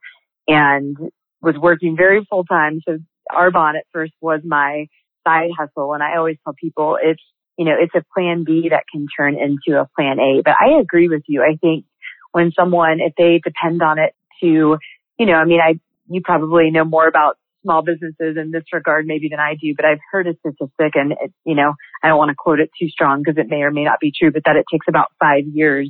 and 0.47 0.97
was 1.41 1.55
working 1.57 1.95
very 1.97 2.25
full 2.29 2.45
time. 2.45 2.79
So 2.87 2.99
Arbonne 3.31 3.77
at 3.77 3.85
first 3.91 4.13
was 4.21 4.41
my 4.45 4.87
side 5.27 5.49
hustle. 5.57 5.93
And 5.93 6.01
I 6.01 6.15
always 6.17 6.37
tell 6.43 6.53
people 6.59 6.97
it's, 7.01 7.21
you 7.57 7.65
know, 7.65 7.75
it's 7.79 7.93
a 7.95 8.05
plan 8.13 8.45
B 8.45 8.69
that 8.69 8.83
can 8.91 9.07
turn 9.15 9.35
into 9.35 9.79
a 9.79 9.89
plan 9.95 10.19
A. 10.19 10.41
But 10.43 10.53
I 10.59 10.79
agree 10.79 11.09
with 11.09 11.23
you. 11.27 11.41
I 11.41 11.57
think 11.57 11.85
when 12.31 12.51
someone, 12.57 12.99
if 13.01 13.13
they 13.17 13.41
depend 13.43 13.81
on 13.81 13.99
it 13.99 14.13
to, 14.41 14.77
you 15.19 15.25
know, 15.25 15.33
I 15.33 15.45
mean, 15.45 15.59
I, 15.59 15.79
you 16.07 16.21
probably 16.23 16.71
know 16.71 16.85
more 16.85 17.07
about 17.07 17.37
small 17.63 17.81
businesses 17.81 18.37
in 18.37 18.51
this 18.51 18.63
regard 18.71 19.05
maybe 19.05 19.27
than 19.29 19.39
I 19.39 19.55
do, 19.59 19.73
but 19.75 19.83
I've 19.83 19.99
heard 20.11 20.27
a 20.27 20.35
statistic 20.39 20.95
and 20.95 21.11
it, 21.11 21.33
you 21.43 21.55
know, 21.55 21.73
I 22.01 22.07
don't 22.07 22.17
want 22.17 22.29
to 22.29 22.35
quote 22.35 22.61
it 22.61 22.69
too 22.79 22.87
strong 22.87 23.21
because 23.21 23.37
it 23.37 23.49
may 23.49 23.63
or 23.63 23.71
may 23.71 23.83
not 23.83 23.99
be 23.99 24.13
true, 24.17 24.31
but 24.31 24.43
that 24.45 24.55
it 24.55 24.65
takes 24.71 24.85
about 24.87 25.07
five 25.19 25.43
years 25.51 25.89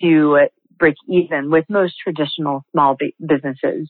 to 0.00 0.46
break 0.78 0.94
even 1.08 1.50
with 1.50 1.64
most 1.68 1.94
traditional 2.02 2.64
small 2.72 2.96
businesses. 3.20 3.88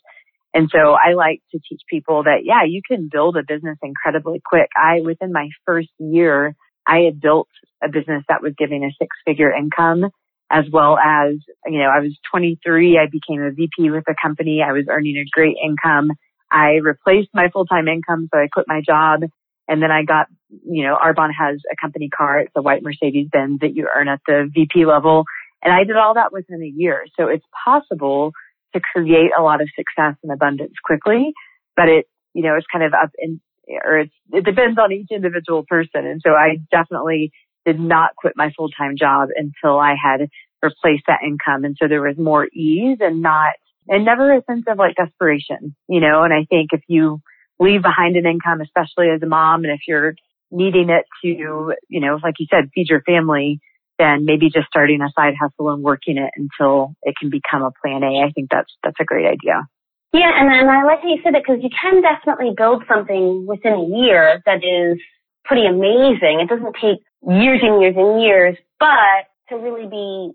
And 0.54 0.68
so 0.70 0.92
I 0.92 1.14
like 1.14 1.40
to 1.52 1.60
teach 1.66 1.80
people 1.88 2.24
that, 2.24 2.40
yeah, 2.44 2.64
you 2.66 2.82
can 2.86 3.08
build 3.10 3.36
a 3.36 3.42
business 3.46 3.78
incredibly 3.82 4.42
quick. 4.44 4.68
I, 4.76 5.00
within 5.00 5.32
my 5.32 5.48
first 5.64 5.88
year, 5.98 6.54
I 6.86 7.00
had 7.00 7.20
built 7.20 7.48
a 7.82 7.88
business 7.88 8.24
that 8.28 8.42
was 8.42 8.52
giving 8.58 8.84
a 8.84 8.90
six 8.98 9.16
figure 9.24 9.50
income 9.50 10.10
as 10.50 10.66
well 10.70 10.98
as, 10.98 11.36
you 11.66 11.78
know, 11.78 11.88
I 11.88 12.00
was 12.00 12.14
23. 12.30 12.98
I 12.98 13.06
became 13.06 13.42
a 13.42 13.50
VP 13.50 13.90
with 13.90 14.04
a 14.08 14.14
company. 14.20 14.62
I 14.62 14.72
was 14.72 14.84
earning 14.90 15.16
a 15.16 15.24
great 15.32 15.56
income. 15.64 16.10
I 16.50 16.74
replaced 16.82 17.30
my 17.32 17.48
full-time 17.50 17.88
income. 17.88 18.28
So 18.32 18.38
I 18.38 18.48
quit 18.52 18.66
my 18.68 18.82
job 18.86 19.22
and 19.68 19.82
then 19.82 19.90
I 19.90 20.02
got, 20.02 20.26
you 20.50 20.84
know, 20.84 20.98
Arbonne 21.02 21.32
has 21.32 21.60
a 21.72 21.76
company 21.80 22.10
car. 22.10 22.40
It's 22.40 22.52
a 22.54 22.60
white 22.60 22.82
Mercedes 22.82 23.28
Benz 23.32 23.60
that 23.60 23.74
you 23.74 23.88
earn 23.94 24.08
at 24.08 24.20
the 24.26 24.50
VP 24.52 24.84
level. 24.84 25.24
And 25.62 25.72
I 25.72 25.84
did 25.84 25.96
all 25.96 26.14
that 26.14 26.32
within 26.32 26.62
a 26.62 26.72
year. 26.74 27.04
So 27.16 27.28
it's 27.28 27.44
possible 27.64 28.32
to 28.74 28.80
create 28.80 29.30
a 29.38 29.42
lot 29.42 29.60
of 29.60 29.68
success 29.76 30.16
and 30.22 30.32
abundance 30.32 30.72
quickly, 30.84 31.32
but 31.76 31.88
it, 31.88 32.06
you 32.34 32.42
know, 32.42 32.56
it's 32.56 32.66
kind 32.72 32.84
of 32.84 32.94
up 32.94 33.10
in, 33.18 33.40
or 33.84 34.00
it's, 34.00 34.14
it 34.32 34.44
depends 34.44 34.78
on 34.78 34.92
each 34.92 35.08
individual 35.10 35.64
person. 35.68 36.06
And 36.06 36.20
so 36.24 36.32
I 36.32 36.56
definitely 36.70 37.32
did 37.64 37.78
not 37.78 38.16
quit 38.16 38.32
my 38.34 38.50
full-time 38.56 38.96
job 38.98 39.28
until 39.36 39.78
I 39.78 39.94
had 40.02 40.28
replaced 40.62 41.04
that 41.06 41.20
income. 41.24 41.64
And 41.64 41.76
so 41.80 41.86
there 41.88 42.02
was 42.02 42.16
more 42.18 42.46
ease 42.46 42.98
and 43.00 43.22
not, 43.22 43.52
and 43.88 44.04
never 44.04 44.32
a 44.32 44.42
sense 44.44 44.64
of 44.68 44.78
like 44.78 44.96
desperation, 44.96 45.76
you 45.88 46.00
know, 46.00 46.22
and 46.22 46.32
I 46.32 46.46
think 46.48 46.70
if 46.72 46.82
you 46.88 47.20
leave 47.60 47.82
behind 47.82 48.16
an 48.16 48.26
income, 48.26 48.60
especially 48.60 49.08
as 49.14 49.22
a 49.22 49.26
mom, 49.26 49.64
and 49.64 49.72
if 49.72 49.80
you're 49.86 50.14
needing 50.50 50.90
it 50.90 51.04
to, 51.22 51.74
you 51.88 52.00
know, 52.00 52.18
like 52.22 52.34
you 52.38 52.46
said, 52.50 52.70
feed 52.74 52.88
your 52.88 53.02
family, 53.02 53.60
then 53.98 54.24
maybe 54.24 54.50
just 54.50 54.66
starting 54.68 55.00
a 55.02 55.10
side 55.14 55.34
hustle 55.40 55.70
and 55.70 55.82
working 55.82 56.18
it 56.18 56.30
until 56.36 56.94
it 57.02 57.14
can 57.18 57.30
become 57.30 57.62
a 57.62 57.70
plan 57.82 58.02
A. 58.02 58.24
I 58.26 58.30
think 58.32 58.50
that's, 58.50 58.72
that's 58.82 59.00
a 59.00 59.04
great 59.04 59.26
idea. 59.26 59.66
Yeah, 60.12 60.28
and, 60.28 60.52
and 60.52 60.68
I 60.68 60.84
like 60.84 61.00
how 61.00 61.08
you 61.08 61.20
said 61.24 61.34
that 61.34 61.42
because 61.46 61.62
you 61.62 61.70
can 61.70 62.02
definitely 62.02 62.52
build 62.56 62.84
something 62.86 63.46
within 63.46 63.72
a 63.72 63.86
year 64.04 64.42
that 64.44 64.60
is 64.60 65.00
pretty 65.44 65.64
amazing. 65.64 66.40
It 66.40 66.48
doesn't 66.48 66.76
take 66.76 67.00
years 67.24 67.60
and 67.62 67.80
years 67.80 67.94
and 67.96 68.20
years, 68.20 68.56
but 68.78 69.30
to 69.48 69.56
really 69.56 69.88
be, 69.88 70.32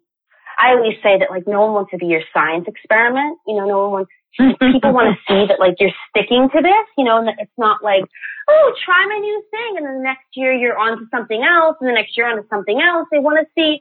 I 0.58 0.74
always 0.74 0.98
say 1.04 1.20
that 1.20 1.30
like 1.30 1.46
no 1.46 1.62
one 1.62 1.74
wants 1.74 1.92
to 1.92 1.98
be 1.98 2.08
your 2.08 2.24
science 2.34 2.66
experiment. 2.68 3.38
You 3.46 3.58
know, 3.58 3.68
no 3.68 3.78
one 3.84 3.92
wants, 3.92 4.12
people 4.38 4.94
want 4.94 5.16
to 5.16 5.20
see 5.28 5.48
that 5.48 5.60
like 5.60 5.76
you're 5.80 5.96
sticking 6.10 6.50
to 6.54 6.62
this, 6.62 6.88
you 6.98 7.04
know, 7.04 7.18
and 7.18 7.28
that 7.28 7.36
it's 7.40 7.58
not 7.58 7.84
like, 7.84 8.04
oh, 8.50 8.74
try 8.86 9.06
my 9.08 9.20
new 9.20 9.44
thing. 9.52 9.78
And 9.78 9.86
then 9.86 9.98
the 9.98 10.04
next 10.04 10.28
year 10.36 10.54
you're 10.54 10.78
on 10.78 11.00
to 11.00 11.06
something 11.12 11.42
else 11.44 11.78
and 11.82 11.90
the 11.90 11.94
next 11.94 12.18
year 12.18 12.30
on 12.30 12.38
to 12.38 12.48
something 12.50 12.80
else. 12.80 13.08
They 13.12 13.20
want 13.20 13.40
to 13.42 13.48
see, 13.58 13.80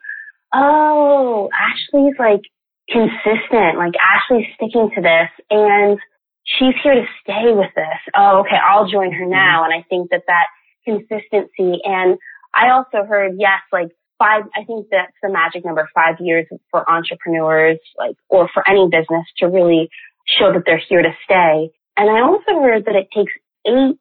oh, 0.55 1.50
Ashley's 1.53 2.17
like 2.19 2.43
consistent, 2.88 3.79
like 3.79 3.95
Ashley's 4.00 4.47
sticking 4.55 4.91
to 4.95 5.00
this 5.03 5.31
and 5.50 5.99
she's 6.45 6.75
here 6.83 6.95
to 6.95 7.07
stay 7.23 7.53
with 7.53 7.71
this. 7.75 8.00
Oh, 8.15 8.41
okay. 8.41 8.57
I'll 8.57 8.88
join 8.88 9.12
her 9.12 9.25
mm-hmm. 9.25 9.31
now. 9.31 9.65
And 9.65 9.75
I 9.75 9.85
think 9.88 10.11
that 10.11 10.23
that 10.26 10.47
consistency 10.85 11.81
and 11.85 12.19
I 12.55 12.71
also 12.71 13.07
heard, 13.07 13.35
yes, 13.38 13.61
like 13.73 13.91
five, 14.19 14.45
I 14.57 14.65
think 14.65 14.87
that's 14.91 15.12
the 15.23 15.29
magic 15.29 15.65
number, 15.65 15.88
five 15.95 16.17
years 16.21 16.47
for 16.71 16.88
entrepreneurs, 16.91 17.79
like, 17.99 18.17
or 18.29 18.49
for 18.53 18.67
any 18.69 18.88
business 18.88 19.26
to 19.38 19.47
really 19.47 19.91
show 20.26 20.52
that 20.52 20.62
they're 20.66 20.83
here 20.88 21.02
to 21.02 21.12
stay. 21.25 21.71
And 21.97 22.11
I 22.11 22.23
also 22.23 22.61
heard 22.62 22.85
that 22.87 22.95
it 22.95 23.09
takes 23.14 23.33
eight 23.66 23.99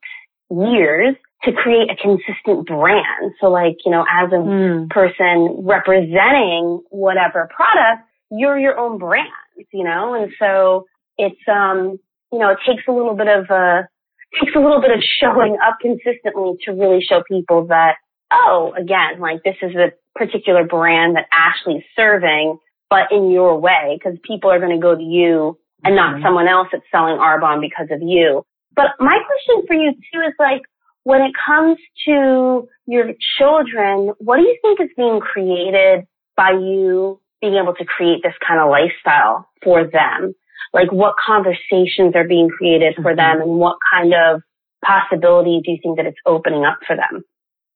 years 0.50 1.16
to 1.44 1.52
create 1.52 1.90
a 1.90 1.96
consistent 1.96 2.68
brand. 2.68 3.34
So 3.40 3.48
like, 3.48 3.78
you 3.86 3.92
know, 3.92 4.02
as 4.02 4.32
a 4.32 4.36
mm. 4.36 4.90
person 4.90 5.64
representing 5.66 6.82
whatever 6.90 7.50
product, 7.56 8.08
you're 8.32 8.58
your 8.58 8.78
own 8.78 8.98
brand, 8.98 9.30
you 9.72 9.84
know? 9.84 10.16
And 10.16 10.32
so 10.40 10.86
it's, 11.18 11.40
um, 11.48 12.00
you 12.32 12.40
know, 12.40 12.50
it 12.52 12.58
takes 12.68 12.84
a 12.88 12.92
little 12.92 13.16
bit 13.16 13.28
of, 13.28 13.50
uh, 13.50 13.84
takes 14.40 14.56
a 14.56 14.60
little 14.60 14.82
bit 14.82 14.92
of 14.92 15.04
showing 15.22 15.58
up 15.66 15.78
consistently 15.80 16.58
to 16.66 16.72
really 16.72 17.00
show 17.08 17.22
people 17.30 17.68
that 17.68 17.96
oh, 18.32 18.74
again, 18.78 19.20
like 19.20 19.44
this 19.44 19.56
is 19.62 19.76
a 19.76 19.92
particular 20.18 20.66
brand 20.66 21.16
that 21.16 21.28
Ashley's 21.32 21.84
serving, 21.96 22.58
but 22.90 23.12
in 23.12 23.30
your 23.32 23.60
way, 23.60 23.98
because 23.98 24.18
people 24.24 24.52
are 24.52 24.60
going 24.60 24.76
to 24.76 24.82
go 24.82 24.96
to 24.96 25.04
you 25.04 25.58
and 25.86 25.96
not 25.96 26.16
mm-hmm. 26.16 26.24
someone 26.26 26.48
else 26.48 26.68
that's 26.72 26.84
selling 26.92 27.18
Arbonne 27.18 27.62
because 27.62 27.88
of 27.92 28.02
you. 28.02 28.44
But 28.76 28.98
my 29.00 29.18
question 29.26 29.66
for 29.68 29.76
you 29.76 29.94
too 29.94 30.20
is 30.28 30.34
like, 30.40 30.64
when 31.04 31.22
it 31.22 31.32
comes 31.46 31.78
to 32.08 32.68
your 32.88 33.14
children, 33.38 34.12
what 34.18 34.38
do 34.38 34.44
you 34.44 34.58
think 34.62 34.82
is 34.82 34.90
being 34.98 35.20
created 35.20 36.08
by 36.36 36.52
you 36.52 37.22
being 37.40 37.56
able 37.62 37.76
to 37.76 37.86
create 37.86 38.22
this 38.24 38.34
kind 38.46 38.60
of 38.60 38.70
lifestyle 38.70 39.48
for 39.64 39.86
them? 39.86 40.34
Like 40.74 40.92
what 40.92 41.14
conversations 41.24 42.16
are 42.16 42.28
being 42.28 42.50
created 42.50 42.96
for 42.96 43.14
mm-hmm. 43.14 43.18
them 43.18 43.42
and 43.42 43.60
what 43.60 43.78
kind 43.94 44.14
of 44.14 44.42
possibility 44.84 45.62
do 45.64 45.72
you 45.72 45.78
think 45.82 45.98
that 45.98 46.08
it's 46.08 46.18
opening 46.26 46.66
up 46.66 46.80
for 46.86 46.96
them? 46.96 47.24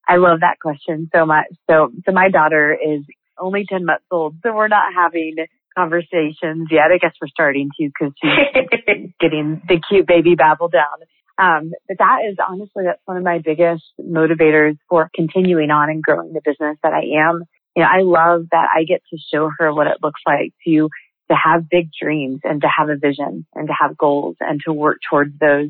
I 0.07 0.17
love 0.17 0.39
that 0.39 0.59
question 0.59 1.07
so 1.13 1.25
much. 1.25 1.45
So, 1.69 1.91
so 2.05 2.11
my 2.11 2.29
daughter 2.29 2.73
is 2.73 3.01
only 3.37 3.65
10 3.69 3.85
months 3.85 4.05
old, 4.09 4.35
so 4.43 4.53
we're 4.53 4.67
not 4.67 4.91
having 4.93 5.35
conversations 5.77 6.67
yet. 6.71 6.91
I 6.91 6.97
guess 6.97 7.13
we're 7.21 7.27
starting 7.27 7.69
to 7.79 7.89
because 7.89 8.13
she's 8.21 9.11
getting 9.19 9.61
the 9.67 9.79
cute 9.89 10.07
baby 10.07 10.35
babble 10.35 10.69
down. 10.69 10.99
Um, 11.37 11.71
but 11.87 11.97
that 11.99 12.19
is 12.29 12.37
honestly, 12.45 12.83
that's 12.85 13.01
one 13.05 13.17
of 13.17 13.23
my 13.23 13.39
biggest 13.39 13.83
motivators 13.99 14.77
for 14.89 15.09
continuing 15.15 15.71
on 15.71 15.89
and 15.89 16.03
growing 16.03 16.33
the 16.33 16.41
business 16.43 16.77
that 16.83 16.93
I 16.93 17.29
am. 17.29 17.43
You 17.75 17.83
know, 17.83 17.89
I 17.89 18.01
love 18.01 18.47
that 18.51 18.67
I 18.75 18.83
get 18.83 19.01
to 19.11 19.17
show 19.33 19.49
her 19.57 19.73
what 19.73 19.87
it 19.87 19.97
looks 20.03 20.21
like 20.27 20.53
to, 20.67 20.89
to 21.31 21.37
have 21.37 21.69
big 21.69 21.89
dreams 21.99 22.41
and 22.43 22.61
to 22.61 22.67
have 22.67 22.89
a 22.89 22.97
vision 22.97 23.45
and 23.55 23.67
to 23.67 23.73
have 23.79 23.97
goals 23.97 24.35
and 24.41 24.59
to 24.65 24.73
work 24.73 24.97
towards 25.09 25.31
those 25.39 25.69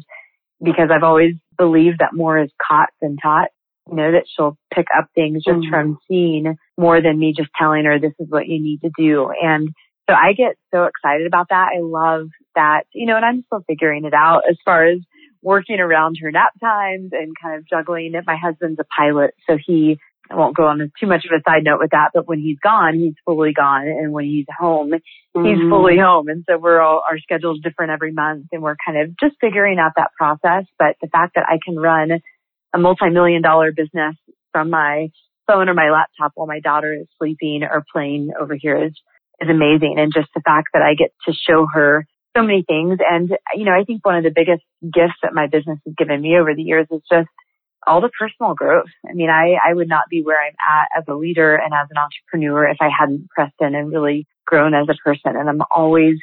because 0.64 0.90
I've 0.92 1.04
always 1.04 1.36
believed 1.58 2.00
that 2.00 2.14
more 2.14 2.40
is 2.40 2.50
caught 2.60 2.90
than 3.02 3.18
taught 3.18 3.50
you 3.90 3.96
know, 3.96 4.12
that 4.12 4.26
she'll 4.36 4.58
pick 4.74 4.88
up 4.96 5.10
things 5.16 5.44
just 5.44 5.58
mm-hmm. 5.58 5.70
from 5.70 6.00
seeing 6.08 6.56
more 6.78 7.02
than 7.02 7.20
me 7.20 7.34
just 7.36 7.50
telling 7.58 7.86
her 7.86 8.00
this 8.00 8.14
is 8.20 8.28
what 8.30 8.48
you 8.48 8.62
need 8.62 8.82
to 8.82 8.92
do. 8.98 9.32
And 9.42 9.70
so 10.10 10.16
I 10.16 10.34
get 10.34 10.56
so 10.74 10.86
excited 10.86 11.28
about 11.28 11.50
that. 11.50 11.70
I 11.76 11.82
love 11.82 12.30
that, 12.56 12.84
you 12.94 13.06
know, 13.06 13.16
and 13.16 13.24
I'm 13.24 13.44
still 13.46 13.64
figuring 13.68 14.06
it 14.06 14.14
out 14.14 14.42
as 14.50 14.58
far 14.66 14.86
as 14.86 15.00
working 15.42 15.80
around 15.80 16.18
her 16.22 16.32
nap 16.32 16.54
times 16.60 17.12
and 17.14 17.34
kind 17.42 17.58
of 17.58 17.68
juggling 17.68 18.14
it. 18.16 18.24
My 18.26 18.36
husband's 18.36 18.80
a 18.80 18.86
pilot, 18.86 19.36
so 19.48 19.58
he, 19.64 20.00
I 20.32 20.36
won't 20.36 20.56
go 20.56 20.66
on 20.68 20.92
too 21.00 21.08
much 21.08 21.26
of 21.26 21.32
a 21.32 21.42
side 21.48 21.64
note 21.64 21.80
with 21.80 21.92
that, 21.92 22.10
but 22.14 22.28
when 22.28 22.40
he's 22.40 22.58
gone, 22.60 22.96
he's 22.96 23.14
fully 23.24 23.54
gone. 23.54 23.88
And 23.88 24.12
when 24.12 24.26
he's 24.26 24.48
home, 24.58 24.92
mm-hmm. 24.92 25.46
he's 25.46 25.70
fully 25.70 25.98
home. 25.98 26.28
And 26.28 26.44
so 26.50 26.58
we're 26.58 26.82
all, 26.82 27.04
our 27.10 27.20
schedule's 27.20 27.62
different 27.62 27.92
every 27.92 28.12
month 28.12 28.48
and 28.52 28.62
we're 28.62 28.76
kind 28.84 28.98
of 28.98 29.16
just 29.20 29.36
figuring 29.40 29.78
out 29.80 29.92
that 29.96 30.12
process. 30.18 30.66
But 30.78 30.96
the 31.02 31.08
fact 31.08 31.36
that 31.36 31.46
I 31.48 31.60
can 31.64 31.78
run 31.78 32.20
a 32.74 32.78
multi-million 32.80 33.42
dollar 33.42 33.72
business 33.72 34.16
from 34.52 34.70
my 34.70 35.10
phone 35.48 35.70
or 35.70 35.74
my 35.74 35.90
laptop 35.90 36.32
while 36.36 36.48
my 36.48 36.60
daughter 36.60 36.94
is 36.94 37.08
sleeping 37.18 37.64
or 37.64 37.84
playing 37.92 38.32
over 38.40 38.56
here 38.60 38.86
is, 38.86 38.92
is 39.42 39.50
amazing. 39.50 39.96
And 39.98 40.14
just 40.14 40.30
the 40.34 40.42
fact 40.42 40.70
that 40.74 40.82
I 40.82 40.94
get 40.94 41.12
to 41.28 41.34
show 41.34 41.68
her 41.72 42.06
so 42.36 42.44
many 42.44 42.64
things. 42.68 43.00
And, 43.00 43.32
you 43.56 43.66
know, 43.66 43.74
I 43.74 43.84
think 43.84 44.06
one 44.06 44.16
of 44.16 44.24
the 44.24 44.32
biggest 44.34 44.64
gifts 44.84 45.18
that 45.24 45.34
my 45.34 45.48
business 45.48 45.80
has 45.86 45.96
given 45.98 46.22
me 46.22 46.38
over 46.38 46.54
the 46.54 46.62
years 46.62 46.88
is 46.92 47.02
just 47.12 47.30
all 47.88 48.02
the 48.02 48.12
personal 48.20 48.54
growth. 48.54 48.92
I 49.08 49.14
mean, 49.14 49.30
I, 49.30 49.56
I 49.64 49.74
would 49.74 49.88
not 49.88 50.04
be 50.10 50.22
where 50.22 50.42
I'm 50.42 50.56
at 50.60 51.00
as 51.00 51.06
a 51.08 51.16
leader 51.16 51.56
and 51.56 51.74
as 51.74 51.88
an 51.90 51.98
entrepreneur 51.98 52.68
if 52.68 52.78
I 52.82 52.90
hadn't 52.90 53.30
pressed 53.30 53.56
in 53.60 53.74
and 53.76 53.92
really 53.92 54.28
grown 54.46 54.74
as 54.74 54.88
a 54.90 54.98
person. 55.04 55.36
And 55.36 55.50
I'm 55.50 55.62
always 55.74 56.18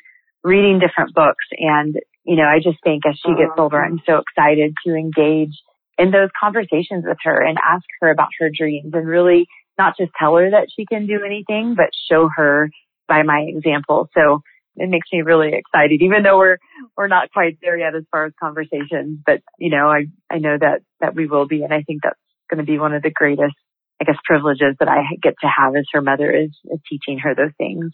reading 0.44 0.78
different 0.78 1.14
books. 1.14 1.44
And, 1.58 1.96
you 2.24 2.36
know, 2.36 2.44
I 2.44 2.58
just 2.62 2.78
think 2.84 3.04
as 3.06 3.18
she 3.24 3.34
gets 3.34 3.58
older, 3.58 3.82
I'm 3.82 4.00
so 4.06 4.18
excited 4.18 4.74
to 4.86 4.94
engage 4.94 5.56
in 5.98 6.10
those 6.10 6.28
conversations 6.38 7.04
with 7.06 7.18
her 7.22 7.40
and 7.40 7.58
ask 7.58 7.84
her 8.00 8.10
about 8.10 8.28
her 8.38 8.50
dreams 8.56 8.92
and 8.92 9.08
really 9.08 9.46
not 9.78 9.96
just 9.98 10.12
tell 10.18 10.36
her 10.36 10.50
that 10.50 10.68
she 10.74 10.86
can 10.86 11.06
do 11.06 11.24
anything, 11.24 11.74
but 11.74 11.90
show 12.10 12.28
her 12.34 12.70
by 13.08 13.22
my 13.22 13.46
example. 13.48 14.08
So 14.16 14.42
it 14.76 14.90
makes 14.90 15.08
me 15.12 15.22
really 15.22 15.52
excited, 15.54 16.02
even 16.02 16.22
though 16.22 16.38
we're, 16.38 16.58
we're 16.96 17.08
not 17.08 17.32
quite 17.32 17.58
there 17.62 17.78
yet 17.78 17.94
as 17.94 18.04
far 18.10 18.26
as 18.26 18.32
conversations, 18.38 19.20
but 19.24 19.40
you 19.58 19.70
know, 19.70 19.88
I, 19.88 20.06
I 20.30 20.38
know 20.38 20.56
that, 20.60 20.82
that 21.00 21.14
we 21.14 21.26
will 21.26 21.46
be. 21.46 21.62
And 21.62 21.72
I 21.72 21.82
think 21.82 22.02
that's 22.02 22.18
going 22.50 22.58
to 22.58 22.70
be 22.70 22.78
one 22.78 22.92
of 22.92 23.02
the 23.02 23.10
greatest, 23.10 23.54
I 24.00 24.04
guess, 24.04 24.16
privileges 24.24 24.76
that 24.78 24.88
I 24.88 25.02
get 25.22 25.34
to 25.40 25.48
have 25.48 25.74
as 25.76 25.86
her 25.92 26.02
mother 26.02 26.30
is, 26.30 26.50
is 26.64 26.80
teaching 26.88 27.18
her 27.20 27.34
those 27.34 27.52
things. 27.56 27.92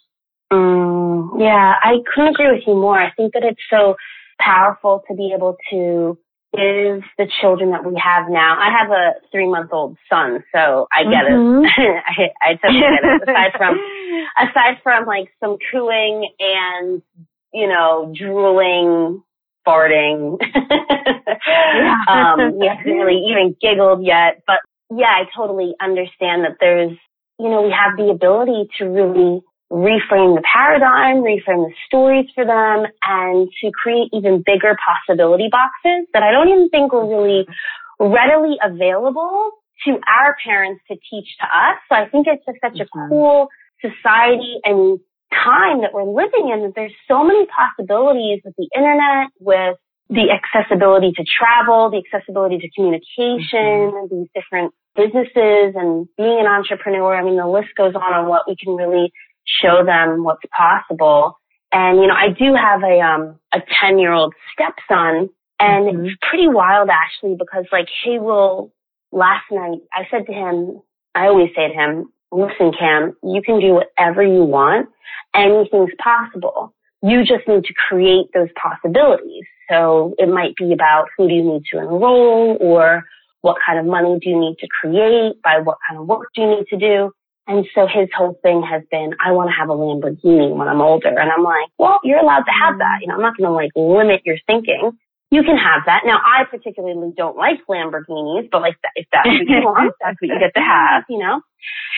Mm, 0.53 1.41
yeah, 1.41 1.75
I 1.81 1.95
couldn't 2.13 2.31
agree 2.31 2.51
with 2.53 2.65
you 2.67 2.75
more. 2.75 3.01
I 3.01 3.13
think 3.17 3.33
that 3.35 3.45
it's 3.45 3.63
so 3.71 3.95
powerful 4.41 5.03
to 5.09 5.15
be 5.15 5.33
able 5.35 5.57
to 5.71 6.19
give 6.55 7.03
the 7.17 7.27
children 7.41 7.71
that 7.71 7.85
we 7.85 7.99
have 8.03 8.29
now. 8.29 8.57
I 8.59 8.71
have 8.79 8.91
a 8.91 9.15
three 9.31 9.49
month 9.49 9.71
old 9.73 9.97
son, 10.11 10.45
so 10.55 10.87
I 10.93 11.05
get 11.05 11.25
mm-hmm. 11.25 11.65
it. 11.65 12.03
I, 12.43 12.51
I 12.51 12.55
totally 12.57 12.81
get 12.81 13.05
it. 13.05 13.23
Aside 13.29 13.53
from, 13.57 13.79
aside 14.39 14.77
from 14.83 15.07
like 15.07 15.33
some 15.41 15.57
cooing 15.71 16.29
and, 16.39 17.03
you 17.53 17.69
know, 17.69 18.13
drooling, 18.17 19.23
farting. 19.67 20.39
um, 22.09 22.61
he 22.61 22.69
hasn't 22.69 22.87
really 22.87 23.25
even 23.31 23.57
giggled 23.61 24.05
yet, 24.05 24.43
but 24.47 24.59
yeah, 24.91 25.07
I 25.07 25.25
totally 25.35 25.75
understand 25.81 26.45
that 26.45 26.57
there's, 26.61 26.93
you 27.39 27.49
know, 27.49 27.63
we 27.63 27.71
have 27.71 27.97
the 27.97 28.11
ability 28.11 28.69
to 28.79 28.85
really 28.85 29.43
reframe 29.73 30.37
the 30.37 30.45
paradigm, 30.45 31.25
reframe 31.25 31.65
the 31.65 31.73
stories 31.87 32.27
for 32.35 32.45
them, 32.45 32.85
and 33.03 33.49
to 33.63 33.71
create 33.73 34.11
even 34.13 34.45
bigger 34.45 34.77
possibility 34.77 35.49
boxes 35.51 36.07
that 36.13 36.23
I 36.23 36.31
don't 36.31 36.49
even 36.49 36.69
think 36.69 36.93
were 36.93 37.09
really 37.09 37.47
readily 37.99 38.57
available 38.63 39.51
to 39.87 39.99
our 40.07 40.37
parents 40.45 40.83
to 40.89 40.95
teach 40.95 41.29
to 41.41 41.47
us. 41.47 41.81
So 41.89 41.97
I 41.97 42.09
think 42.09 42.27
it's 42.29 42.45
just 42.45 42.59
such 42.61 42.79
a 42.81 42.85
mm-hmm. 42.85 43.09
cool 43.09 43.49
society 43.81 44.61
and 44.65 45.01
time 45.33 45.81
that 45.81 45.95
we're 45.95 46.05
living 46.05 46.53
in 46.53 46.69
that 46.69 46.73
there's 46.77 46.95
so 47.09 47.25
many 47.25 47.47
possibilities 47.47 48.41
with 48.45 48.55
the 48.59 48.69
internet, 48.77 49.33
with 49.41 49.77
the 50.11 50.29
accessibility 50.29 51.13
to 51.17 51.25
travel, 51.25 51.91
the 51.91 52.03
accessibility 52.05 52.59
to 52.59 52.69
communication, 52.77 53.89
mm-hmm. 53.89 54.15
these 54.15 54.29
different 54.37 54.75
businesses 54.95 55.73
and 55.73 56.07
being 56.19 56.39
an 56.39 56.47
entrepreneur. 56.47 57.17
I 57.17 57.25
mean, 57.25 57.39
the 57.39 57.49
list 57.49 57.73
goes 57.75 57.95
on 57.95 58.13
on 58.13 58.29
what 58.29 58.45
we 58.47 58.55
can 58.55 58.77
really 58.77 59.11
show 59.47 59.85
them 59.85 60.25
what's 60.25 60.43
possible. 60.57 61.39
And, 61.73 61.99
you 61.99 62.07
know, 62.07 62.15
I 62.15 62.29
do 62.29 62.55
have 62.55 62.83
a, 62.83 63.01
um, 63.01 63.39
a 63.53 63.61
10 63.81 63.99
year 63.99 64.13
old 64.13 64.35
stepson 64.53 65.31
and 65.59 65.87
mm-hmm. 65.87 66.07
it's 66.07 66.17
pretty 66.29 66.49
wild 66.49 66.89
actually 66.91 67.37
because 67.39 67.65
like 67.73 67.89
he 68.05 68.19
will, 68.19 68.73
last 69.11 69.45
night 69.51 69.79
I 69.93 70.03
said 70.11 70.27
to 70.27 70.33
him, 70.33 70.83
I 71.15 71.27
always 71.27 71.51
say 71.55 71.69
to 71.69 71.75
him, 71.75 72.13
listen, 72.31 72.73
Cam, 72.79 73.17
you 73.23 73.43
can 73.43 73.61
do 73.61 73.75
whatever 73.75 74.23
you 74.23 74.43
want. 74.43 74.89
Anything's 75.35 75.93
possible. 76.03 76.75
You 77.03 77.21
just 77.21 77.47
need 77.47 77.65
to 77.65 77.75
create 77.89 78.27
those 78.35 78.49
possibilities. 78.61 79.45
So 79.71 80.15
it 80.19 80.29
might 80.29 80.57
be 80.57 80.73
about 80.73 81.09
who 81.17 81.29
do 81.29 81.35
you 81.35 81.43
need 81.43 81.63
to 81.73 81.79
enroll 81.79 82.57
or 82.61 83.05
what 83.41 83.57
kind 83.65 83.79
of 83.79 83.87
money 83.87 84.19
do 84.21 84.31
you 84.31 84.39
need 84.39 84.57
to 84.61 84.69
create? 84.69 85.41
By 85.43 85.59
what 85.63 85.79
kind 85.89 86.01
of 86.01 86.07
work 86.07 86.29
do 86.35 86.43
you 86.43 86.51
need 86.51 86.67
to 86.69 86.77
do? 86.77 87.13
And 87.47 87.67
so 87.75 87.87
his 87.87 88.09
whole 88.17 88.39
thing 88.43 88.63
has 88.63 88.83
been, 88.91 89.15
I 89.19 89.33
want 89.33 89.51
to 89.51 89.57
have 89.59 89.69
a 89.69 89.75
Lamborghini 89.75 90.55
when 90.55 90.69
I'm 90.69 90.81
older. 90.81 91.09
And 91.09 91.31
I'm 91.31 91.43
like, 91.43 91.69
well, 91.77 91.99
you're 92.05 92.21
allowed 92.21 92.45
to 92.47 92.55
have 92.55 92.79
that. 92.79 92.99
You 93.03 93.09
know, 93.09 93.15
I'm 93.15 93.21
not 93.21 93.37
going 93.37 93.51
to 93.51 93.55
like 93.55 93.73
limit 93.75 94.23
your 94.25 94.39
thinking. 94.47 94.93
You 95.31 95.43
can 95.43 95.57
have 95.57 95.83
that. 95.87 96.03
Now, 96.05 96.21
I 96.21 96.45
particularly 96.45 97.13
don't 97.17 97.37
like 97.37 97.67
Lamborghinis, 97.69 98.49
but 98.53 98.61
like 98.61 98.77
if 98.95 99.07
that's 99.11 99.27
what 99.27 99.49
you 99.49 99.65
want, 99.65 99.95
that's 100.01 100.21
what 100.21 100.29
you 100.29 100.39
get 100.39 100.55
to 100.55 100.61
have, 100.63 101.05
you 101.09 101.19
know? 101.19 101.41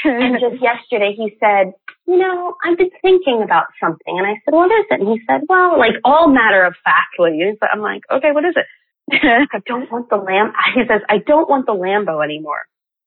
And 0.04 0.38
just 0.40 0.62
yesterday 0.62 1.14
he 1.16 1.36
said, 1.40 1.72
you 2.06 2.16
know, 2.16 2.54
I've 2.64 2.78
been 2.78 2.90
thinking 3.02 3.42
about 3.42 3.66
something. 3.80 4.16
And 4.16 4.26
I 4.26 4.34
said, 4.44 4.54
what 4.54 4.70
is 4.70 4.86
it? 4.90 5.00
And 5.00 5.08
he 5.08 5.20
said, 5.28 5.42
well, 5.48 5.78
like 5.78 5.94
all 6.04 6.28
matter 6.28 6.64
of 6.64 6.74
factly. 6.84 7.40
But 7.60 7.70
I'm 7.72 7.80
like, 7.80 8.02
okay, 8.10 8.32
what 8.32 8.44
is 8.44 8.54
it? 8.56 8.66
I 9.12 9.60
don't 9.66 9.90
want 9.90 10.08
the 10.08 10.16
Lam. 10.16 10.52
He 10.74 10.82
says, 10.88 11.02
I 11.08 11.18
don't 11.18 11.48
want 11.48 11.66
the 11.66 11.74
Lambo 11.74 12.24
anymore. 12.24 12.62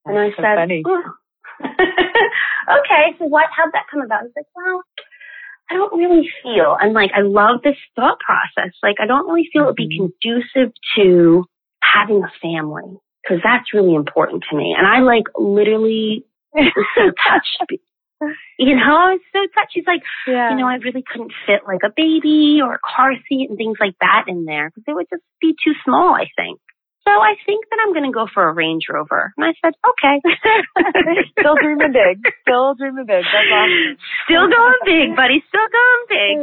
And 0.06 0.18
I 0.18 0.30
so 0.30 0.36
said, 0.38 0.56
funny. 0.56 0.84
oh, 0.86 1.04
okay, 1.64 3.16
so 3.18 3.26
what, 3.26 3.46
how'd 3.56 3.74
that 3.74 3.86
come 3.90 4.02
about? 4.02 4.24
He's 4.24 4.34
like, 4.36 4.46
well, 4.56 4.82
I 5.70 5.76
don't 5.76 5.98
really 5.98 6.30
feel, 6.44 6.78
and 6.80 6.94
like, 6.94 7.12
I 7.16 7.22
love 7.22 7.62
this 7.64 7.76
thought 7.96 8.20
process. 8.20 8.74
Like, 8.82 8.98
I 9.02 9.08
don't 9.08 9.28
really 9.28 9.50
feel 9.52 9.64
it'd 9.64 9.76
be 9.76 9.88
mm-hmm. 9.88 10.08
conducive 10.22 10.74
to 10.96 11.46
having 11.82 12.24
a 12.24 12.32
family 12.42 12.98
because 13.22 13.42
that's 13.44 13.74
really 13.74 13.96
important 13.96 14.44
to 14.50 14.58
me. 14.58 14.76
And 14.78 14.88
I 14.88 15.00
like 15.00 15.26
literally 15.38 16.26
was 16.54 16.72
so 16.96 17.12
touched. 17.30 17.82
You 18.58 18.76
know, 18.76 18.96
I 18.98 19.14
was 19.14 19.22
so 19.32 19.40
touched. 19.54 19.74
He's 19.74 19.86
like, 19.86 20.02
yeah. 20.26 20.50
you 20.50 20.58
know, 20.58 20.68
I 20.68 20.76
really 20.76 21.04
couldn't 21.06 21.32
fit 21.46 21.62
like 21.68 21.82
a 21.86 21.94
baby 21.96 22.60
or 22.64 22.74
a 22.74 22.80
car 22.80 23.12
seat 23.30 23.48
and 23.50 23.58
things 23.58 23.78
like 23.80 23.94
that 24.02 24.26
in 24.28 24.46
there 24.46 24.70
because 24.70 24.84
it 24.88 24.96
would 24.96 25.08
just 25.10 25.24
be 25.40 25.54
too 25.64 25.74
small, 25.86 26.16
I 26.16 26.26
think. 26.36 26.60
So 27.08 27.22
I 27.24 27.40
think 27.46 27.64
that 27.72 27.80
I'm 27.80 27.94
going 27.94 28.04
to 28.04 28.12
go 28.12 28.28
for 28.28 28.50
a 28.50 28.54
Range 28.54 28.84
Rover. 28.92 29.32
And 29.38 29.46
I 29.48 29.56
said, 29.64 29.74
okay. 29.80 30.20
still 31.40 31.56
dreaming 31.56 31.96
big. 31.96 32.20
Still 32.44 32.76
dreaming 32.76 33.06
big. 33.08 33.24
That's 33.24 33.48
awesome. 33.48 33.96
Still 34.28 34.48
going 34.52 34.82
big, 34.84 35.16
buddy. 35.16 35.40
Still 35.48 35.70
going 35.72 36.04
big. 36.12 36.36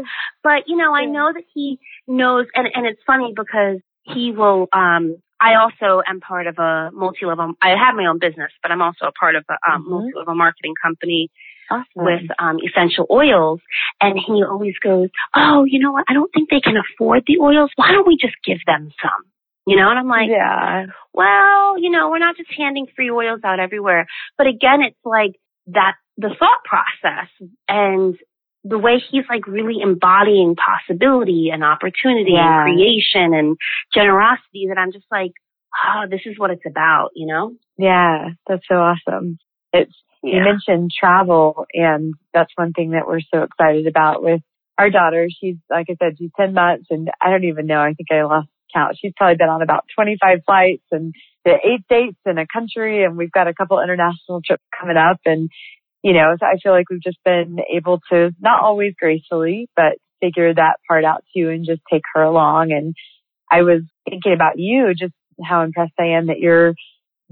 But, 0.42 0.64
you 0.66 0.76
know, 0.76 0.94
I 0.94 1.04
know 1.04 1.28
that 1.34 1.44
he 1.52 1.78
knows, 2.08 2.46
and, 2.54 2.66
and 2.72 2.86
it's 2.86 3.00
funny 3.06 3.34
because 3.36 3.84
he 4.04 4.32
will, 4.32 4.68
um, 4.72 5.20
I 5.38 5.60
also 5.60 6.00
am 6.08 6.20
part 6.20 6.46
of 6.46 6.56
a 6.56 6.88
multi-level, 6.94 7.52
I 7.60 7.76
have 7.76 7.94
my 7.94 8.06
own 8.08 8.18
business, 8.18 8.50
but 8.62 8.72
I'm 8.72 8.80
also 8.80 9.04
a 9.04 9.12
part 9.12 9.36
of 9.36 9.44
a 9.50 9.52
um, 9.68 9.82
mm-hmm. 9.82 9.90
multi-level 9.90 10.34
marketing 10.34 10.74
company 10.80 11.30
Awesome. 11.70 11.84
with 11.96 12.24
um, 12.38 12.56
essential 12.64 13.06
oils. 13.10 13.60
And 14.00 14.16
he 14.16 14.42
always 14.42 14.78
goes, 14.82 15.10
Oh, 15.34 15.64
you 15.68 15.80
know 15.80 15.92
what? 15.92 16.06
I 16.08 16.14
don't 16.14 16.32
think 16.32 16.48
they 16.48 16.60
can 16.60 16.76
afford 16.76 17.24
the 17.26 17.36
oils. 17.38 17.70
Why 17.76 17.92
don't 17.92 18.08
we 18.08 18.16
just 18.16 18.36
give 18.46 18.64
them 18.66 18.88
some? 19.02 19.33
You 19.66 19.76
know, 19.76 19.88
and 19.88 19.98
I'm 19.98 20.08
like, 20.08 20.28
yeah, 20.28 20.86
well, 21.14 21.78
you 21.78 21.90
know, 21.90 22.10
we're 22.10 22.18
not 22.18 22.36
just 22.36 22.50
handing 22.56 22.86
free 22.94 23.10
oils 23.10 23.40
out 23.44 23.60
everywhere. 23.60 24.06
But 24.36 24.46
again, 24.46 24.82
it's 24.82 24.98
like 25.04 25.32
that, 25.68 25.94
the 26.18 26.34
thought 26.38 26.64
process 26.64 27.28
and 27.66 28.14
the 28.64 28.78
way 28.78 28.94
he's 29.10 29.24
like 29.28 29.46
really 29.46 29.76
embodying 29.82 30.56
possibility 30.56 31.50
and 31.52 31.62
opportunity 31.62 32.32
yeah. 32.34 32.64
and 32.64 32.74
creation 32.74 33.34
and 33.34 33.56
generosity 33.94 34.66
that 34.68 34.78
I'm 34.78 34.92
just 34.92 35.04
like, 35.10 35.32
oh, 35.84 36.04
this 36.10 36.20
is 36.24 36.38
what 36.38 36.50
it's 36.50 36.64
about, 36.66 37.10
you 37.14 37.26
know? 37.26 37.52
Yeah, 37.76 38.30
that's 38.46 38.64
so 38.68 38.76
awesome. 38.76 39.38
It's, 39.72 39.92
yeah. 40.22 40.38
you 40.38 40.44
mentioned 40.44 40.90
travel 40.98 41.66
and 41.74 42.14
that's 42.32 42.52
one 42.56 42.72
thing 42.72 42.92
that 42.92 43.06
we're 43.06 43.20
so 43.32 43.42
excited 43.42 43.86
about 43.86 44.22
with 44.22 44.40
our 44.78 44.88
daughter. 44.88 45.28
She's, 45.28 45.56
like 45.70 45.86
I 45.90 45.96
said, 46.02 46.16
she's 46.18 46.30
10 46.38 46.54
months 46.54 46.86
and 46.90 47.10
I 47.20 47.30
don't 47.30 47.44
even 47.44 47.66
know. 47.66 47.80
I 47.80 47.92
think 47.92 48.08
I 48.10 48.22
lost 48.24 48.48
count. 48.74 48.96
She's 49.00 49.12
probably 49.16 49.36
been 49.36 49.48
on 49.48 49.62
about 49.62 49.84
25 49.94 50.38
flights 50.44 50.84
and 50.90 51.14
the 51.44 51.52
eight 51.52 51.84
states 51.84 52.18
in 52.26 52.38
a 52.38 52.46
country 52.46 53.04
and 53.04 53.16
we've 53.16 53.32
got 53.32 53.48
a 53.48 53.54
couple 53.54 53.80
international 53.80 54.40
trips 54.44 54.64
coming 54.78 54.96
up 54.96 55.20
and 55.24 55.50
you 56.02 56.12
know, 56.12 56.36
so 56.38 56.44
I 56.44 56.58
feel 56.62 56.72
like 56.72 56.90
we've 56.90 57.02
just 57.02 57.18
been 57.24 57.56
able 57.74 57.98
to 58.12 58.30
not 58.38 58.62
always 58.62 58.92
gracefully, 59.00 59.70
but 59.74 59.94
figure 60.20 60.52
that 60.52 60.76
part 60.86 61.02
out 61.02 61.24
too 61.34 61.48
and 61.48 61.64
just 61.64 61.80
take 61.90 62.02
her 62.12 62.22
along. 62.22 62.72
And 62.72 62.94
I 63.50 63.62
was 63.62 63.82
thinking 64.08 64.34
about 64.34 64.58
you, 64.58 64.92
just 64.94 65.14
how 65.42 65.62
impressed 65.62 65.94
I 65.98 66.18
am 66.18 66.26
that 66.26 66.40
you're 66.40 66.74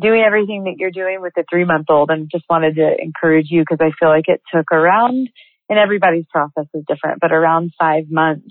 doing 0.01 0.23
everything 0.27 0.65
that 0.65 0.77
you're 0.79 0.91
doing 0.91 1.21
with 1.21 1.35
the 1.37 1.45
three 1.51 1.67
month 1.67 1.87
old 1.91 2.11
and 2.11 2.31
just 2.33 2.45
wanted 2.49 2.77
to 2.77 2.97
encourage 2.99 3.49
you 3.51 3.61
because 3.61 3.79
I 3.81 3.93
feel 4.01 4.09
like 4.09 4.29
it 4.29 4.41
took 4.53 4.73
around 4.73 5.29
and 5.69 5.79
everybody's 5.79 6.27
process 6.31 6.67
is 6.73 6.85
different, 6.89 7.21
but 7.21 7.31
around 7.31 7.73
five 7.79 8.05
months 8.11 8.49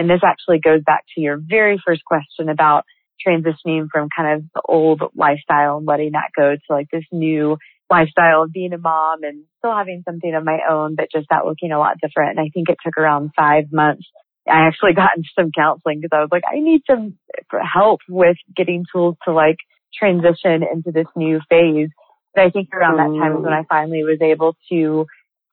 and 0.00 0.08
this 0.08 0.22
actually 0.24 0.60
goes 0.60 0.80
back 0.82 1.04
to 1.14 1.20
your 1.20 1.36
very 1.38 1.78
first 1.86 2.02
question 2.06 2.48
about 2.48 2.86
transitioning 3.24 3.86
from 3.92 4.08
kind 4.16 4.38
of 4.38 4.44
the 4.54 4.62
old 4.66 5.02
lifestyle 5.14 5.76
and 5.76 5.86
letting 5.86 6.12
that 6.12 6.30
go 6.34 6.54
to 6.54 6.72
like 6.72 6.86
this 6.90 7.04
new 7.12 7.58
lifestyle 7.90 8.44
of 8.44 8.52
being 8.52 8.72
a 8.72 8.78
mom 8.78 9.24
and 9.24 9.44
still 9.58 9.76
having 9.76 10.02
something 10.08 10.34
of 10.34 10.42
my 10.42 10.60
own, 10.70 10.94
but 10.94 11.12
just 11.12 11.26
that 11.28 11.44
looking 11.44 11.70
a 11.70 11.78
lot 11.78 11.98
different. 12.00 12.38
And 12.38 12.40
I 12.40 12.48
think 12.48 12.70
it 12.70 12.78
took 12.82 12.96
around 12.96 13.32
five 13.36 13.64
months. 13.70 14.06
I 14.48 14.66
actually 14.66 14.94
got 14.96 15.18
into 15.18 15.28
some 15.38 15.50
counseling 15.54 16.00
because 16.00 16.16
I 16.16 16.20
was 16.20 16.30
like, 16.32 16.44
I 16.50 16.60
need 16.60 16.80
some 16.90 17.18
help 17.52 18.00
with 18.08 18.38
getting 18.56 18.86
tools 18.90 19.16
to 19.26 19.34
like 19.34 19.58
transition 19.94 20.62
into 20.62 20.92
this 20.92 21.08
new 21.14 21.40
phase. 21.50 21.90
But 22.34 22.44
I 22.44 22.50
think 22.50 22.70
around 22.72 22.96
that 22.96 23.20
time 23.20 23.36
is 23.36 23.42
when 23.42 23.52
mm. 23.52 23.60
I 23.60 23.64
finally 23.68 24.02
was 24.02 24.22
able 24.22 24.56
to 24.70 25.04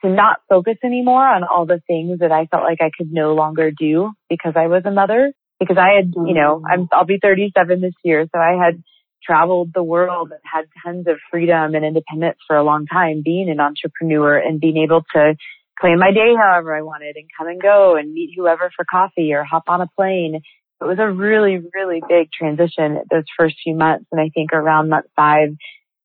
to 0.03 0.09
not 0.09 0.37
focus 0.49 0.77
anymore 0.83 1.25
on 1.25 1.43
all 1.43 1.65
the 1.65 1.81
things 1.87 2.19
that 2.19 2.31
I 2.31 2.45
felt 2.45 2.63
like 2.63 2.79
I 2.81 2.91
could 2.95 3.11
no 3.11 3.33
longer 3.33 3.71
do 3.71 4.11
because 4.29 4.53
I 4.55 4.67
was 4.67 4.83
a 4.85 4.91
mother. 4.91 5.33
Because 5.59 5.77
I 5.79 5.95
had, 5.95 6.13
you 6.15 6.35
know, 6.35 6.61
I'm 6.69 6.81
mm-hmm. 6.81 6.93
I'll 6.93 7.05
be 7.05 7.17
37 7.19 7.81
this 7.81 7.95
year, 8.03 8.27
so 8.31 8.39
I 8.39 8.63
had 8.63 8.83
traveled 9.23 9.71
the 9.73 9.83
world 9.83 10.31
and 10.31 10.39
had 10.43 10.65
tons 10.85 11.07
of 11.07 11.17
freedom 11.31 11.73
and 11.73 11.83
independence 11.83 12.37
for 12.45 12.55
a 12.55 12.63
long 12.63 12.85
time 12.85 13.23
being 13.25 13.49
an 13.49 13.59
entrepreneur 13.59 14.37
and 14.37 14.59
being 14.59 14.77
able 14.77 15.01
to 15.15 15.35
plan 15.79 15.99
my 15.99 16.11
day 16.11 16.33
however 16.37 16.75
I 16.75 16.81
wanted 16.81 17.15
and 17.15 17.25
come 17.37 17.47
and 17.47 17.61
go 17.61 17.95
and 17.95 18.13
meet 18.13 18.31
whoever 18.35 18.71
for 18.75 18.85
coffee 18.89 19.33
or 19.33 19.43
hop 19.43 19.63
on 19.67 19.81
a 19.81 19.87
plane. 19.95 20.41
It 20.79 20.85
was 20.85 20.99
a 20.99 21.11
really, 21.11 21.59
really 21.73 22.01
big 22.07 22.29
transition 22.31 22.99
those 23.09 23.23
first 23.37 23.55
few 23.63 23.75
months. 23.75 24.05
And 24.11 24.21
I 24.21 24.29
think 24.29 24.53
around 24.53 24.89
month 24.89 25.07
five, 25.15 25.49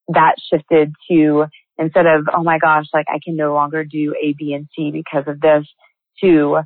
that 0.09 0.35
shifted 0.51 0.93
to 1.09 1.45
instead 1.77 2.05
of, 2.05 2.27
oh 2.33 2.43
my 2.43 2.59
gosh, 2.59 2.85
like 2.93 3.05
I 3.09 3.19
can 3.23 3.35
no 3.35 3.53
longer 3.53 3.83
do 3.83 4.15
A, 4.21 4.33
B, 4.37 4.53
and 4.53 4.67
C 4.75 4.91
because 4.91 5.25
of 5.27 5.39
this 5.39 5.65
to 6.21 6.59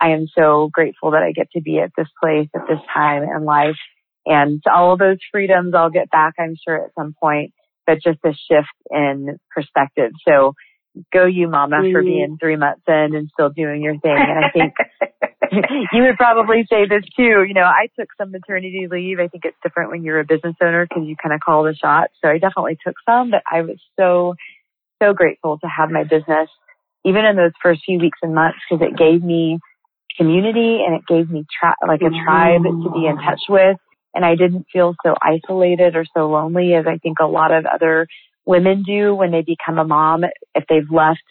I 0.00 0.10
am 0.10 0.26
so 0.36 0.68
grateful 0.72 1.12
that 1.12 1.22
I 1.22 1.32
get 1.32 1.50
to 1.52 1.60
be 1.60 1.78
at 1.78 1.92
this 1.96 2.08
place 2.22 2.48
at 2.54 2.62
this 2.68 2.80
time 2.92 3.22
in 3.22 3.44
life 3.44 3.76
and 4.26 4.62
all 4.72 4.92
of 4.92 4.98
those 4.98 5.18
freedoms 5.30 5.74
I'll 5.74 5.90
get 5.90 6.10
back, 6.10 6.34
I'm 6.38 6.54
sure 6.66 6.84
at 6.84 6.90
some 6.96 7.14
point, 7.20 7.52
but 7.86 7.94
just 8.02 8.18
a 8.24 8.30
shift 8.30 8.68
in 8.90 9.38
perspective. 9.50 10.12
So 10.26 10.54
go 11.12 11.26
you 11.26 11.48
mama 11.48 11.76
mm. 11.76 11.92
for 11.92 12.02
being 12.02 12.36
three 12.40 12.56
months 12.56 12.82
in 12.86 13.14
and 13.14 13.28
still 13.32 13.50
doing 13.50 13.82
your 13.82 13.98
thing. 13.98 14.16
And 14.16 14.44
I 14.44 14.50
think 14.50 14.74
you 15.92 16.02
would 16.02 16.16
probably 16.16 16.66
say 16.70 16.86
this 16.88 17.04
too. 17.16 17.44
You 17.46 17.54
know, 17.54 17.62
I 17.62 17.88
took 17.98 18.08
some 18.18 18.32
maternity 18.32 18.88
leave. 18.90 19.20
I 19.20 19.28
think 19.28 19.44
it's 19.44 19.56
different 19.62 19.90
when 19.90 20.02
you're 20.02 20.20
a 20.20 20.24
business 20.24 20.56
owner 20.62 20.86
because 20.86 21.04
you 21.06 21.16
kind 21.22 21.34
of 21.34 21.40
call 21.40 21.64
the 21.64 21.74
shots. 21.74 22.14
So 22.24 22.30
I 22.30 22.38
definitely 22.38 22.78
took 22.84 22.96
some, 23.06 23.30
but 23.30 23.42
I 23.50 23.60
was 23.62 23.76
so, 23.98 24.34
so 25.02 25.12
grateful 25.12 25.58
to 25.58 25.66
have 25.66 25.90
my 25.90 26.04
business 26.04 26.48
even 27.04 27.24
in 27.24 27.36
those 27.36 27.52
first 27.62 27.82
few 27.84 27.98
weeks 27.98 28.18
and 28.22 28.34
months 28.34 28.58
because 28.68 28.86
it 28.86 28.96
gave 28.96 29.22
me 29.22 29.58
community 30.16 30.80
and 30.86 30.94
it 30.94 31.02
gave 31.08 31.30
me 31.30 31.44
tra- 31.60 31.76
like 31.86 32.02
a 32.02 32.10
tribe 32.24 32.62
to 32.62 32.90
be 32.94 33.06
in 33.06 33.16
touch 33.16 33.40
with 33.48 33.76
and 34.14 34.24
I 34.24 34.34
didn't 34.36 34.66
feel 34.72 34.94
so 35.04 35.14
isolated 35.22 35.96
or 35.96 36.04
so 36.14 36.28
lonely 36.28 36.74
as 36.74 36.86
I 36.86 36.98
think 36.98 37.18
a 37.20 37.26
lot 37.26 37.50
of 37.52 37.64
other 37.64 38.06
women 38.44 38.82
do 38.82 39.14
when 39.14 39.30
they 39.30 39.42
become 39.42 39.78
a 39.78 39.84
mom 39.84 40.24
if 40.54 40.64
they've 40.68 40.90
left 40.90 41.22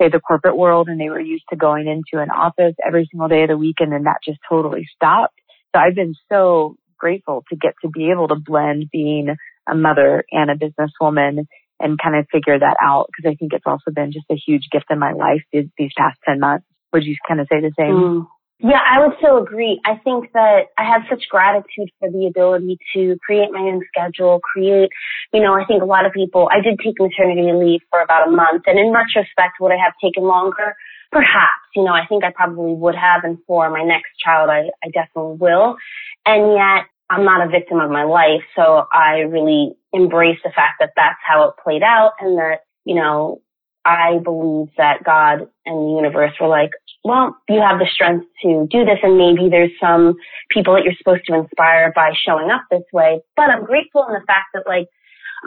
say 0.00 0.08
the 0.08 0.20
corporate 0.20 0.56
world 0.56 0.88
and 0.88 1.00
they 1.00 1.08
were 1.08 1.20
used 1.20 1.44
to 1.50 1.56
going 1.56 1.86
into 1.86 2.22
an 2.22 2.30
office 2.30 2.74
every 2.86 3.08
single 3.10 3.28
day 3.28 3.42
of 3.42 3.48
the 3.48 3.56
week 3.56 3.76
and 3.80 3.92
then 3.92 4.04
that 4.04 4.18
just 4.24 4.38
totally 4.48 4.86
stopped. 4.94 5.38
So 5.74 5.80
I've 5.80 5.94
been 5.94 6.14
so 6.30 6.76
grateful 6.98 7.44
to 7.50 7.56
get 7.56 7.74
to 7.82 7.88
be 7.88 8.10
able 8.10 8.28
to 8.28 8.36
blend 8.36 8.88
being 8.92 9.34
a 9.68 9.74
mother 9.74 10.24
and 10.30 10.50
a 10.50 10.54
businesswoman 10.54 11.46
and 11.80 11.98
kind 12.02 12.16
of 12.16 12.26
figure 12.32 12.58
that 12.58 12.76
out 12.80 13.08
because 13.08 13.30
I 13.30 13.36
think 13.36 13.52
it's 13.52 13.66
also 13.66 13.90
been 13.90 14.12
just 14.12 14.26
a 14.30 14.36
huge 14.36 14.68
gift 14.70 14.86
in 14.90 14.98
my 14.98 15.12
life 15.12 15.42
these, 15.52 15.66
these 15.76 15.92
past 15.96 16.18
10 16.26 16.40
months. 16.40 16.66
Would 16.92 17.04
you 17.04 17.16
kind 17.26 17.40
of 17.40 17.48
say 17.50 17.60
the 17.60 17.72
same? 17.78 17.94
Mm. 17.94 18.26
Yeah, 18.58 18.80
I 18.80 19.04
would 19.04 19.16
so 19.20 19.36
agree. 19.42 19.80
I 19.84 19.96
think 20.02 20.32
that 20.32 20.68
I 20.78 20.84
have 20.84 21.02
such 21.10 21.28
gratitude 21.28 21.90
for 22.00 22.10
the 22.10 22.26
ability 22.26 22.78
to 22.94 23.16
create 23.24 23.50
my 23.52 23.60
own 23.60 23.82
schedule, 23.88 24.40
create, 24.40 24.88
you 25.32 25.42
know, 25.42 25.52
I 25.52 25.66
think 25.66 25.82
a 25.82 25.86
lot 25.86 26.06
of 26.06 26.12
people, 26.12 26.48
I 26.50 26.62
did 26.62 26.78
take 26.82 26.94
maternity 26.98 27.52
leave 27.52 27.80
for 27.90 28.00
about 28.00 28.28
a 28.28 28.30
month 28.30 28.62
and 28.66 28.78
in 28.78 28.92
retrospect, 28.92 29.60
would 29.60 29.72
I 29.72 29.76
have 29.76 29.92
taken 30.02 30.22
longer? 30.24 30.74
Perhaps, 31.12 31.68
you 31.74 31.84
know, 31.84 31.92
I 31.92 32.06
think 32.06 32.24
I 32.24 32.32
probably 32.32 32.72
would 32.72 32.94
have 32.94 33.24
and 33.24 33.36
for 33.46 33.68
my 33.68 33.82
next 33.82 34.16
child, 34.24 34.48
I, 34.48 34.70
I 34.82 34.88
definitely 34.88 35.36
will. 35.36 35.76
And 36.24 36.54
yet 36.54 36.86
I'm 37.10 37.24
not 37.26 37.46
a 37.46 37.50
victim 37.50 37.78
of 37.78 37.90
my 37.90 38.04
life. 38.04 38.42
So 38.56 38.86
I 38.90 39.18
really 39.28 39.74
embrace 39.92 40.38
the 40.42 40.50
fact 40.50 40.76
that 40.80 40.92
that's 40.96 41.18
how 41.22 41.48
it 41.48 41.54
played 41.62 41.82
out 41.82 42.12
and 42.20 42.38
that, 42.38 42.60
you 42.86 42.94
know, 42.94 43.42
I 43.84 44.18
believe 44.18 44.68
that 44.78 45.04
God 45.04 45.46
and 45.64 45.76
the 45.76 45.94
universe 45.94 46.32
were 46.40 46.48
like, 46.48 46.70
well, 47.06 47.36
you 47.48 47.60
have 47.60 47.78
the 47.78 47.86
strength 47.86 48.26
to 48.42 48.66
do 48.68 48.84
this 48.84 48.98
and 49.02 49.16
maybe 49.16 49.48
there's 49.48 49.70
some 49.80 50.16
people 50.50 50.74
that 50.74 50.82
you're 50.82 50.98
supposed 50.98 51.24
to 51.26 51.34
inspire 51.34 51.92
by 51.94 52.12
showing 52.26 52.50
up 52.50 52.62
this 52.70 52.82
way. 52.92 53.20
But 53.36 53.50
I'm 53.50 53.64
grateful 53.64 54.04
in 54.08 54.14
the 54.14 54.26
fact 54.26 54.48
that 54.54 54.64
like, 54.66 54.88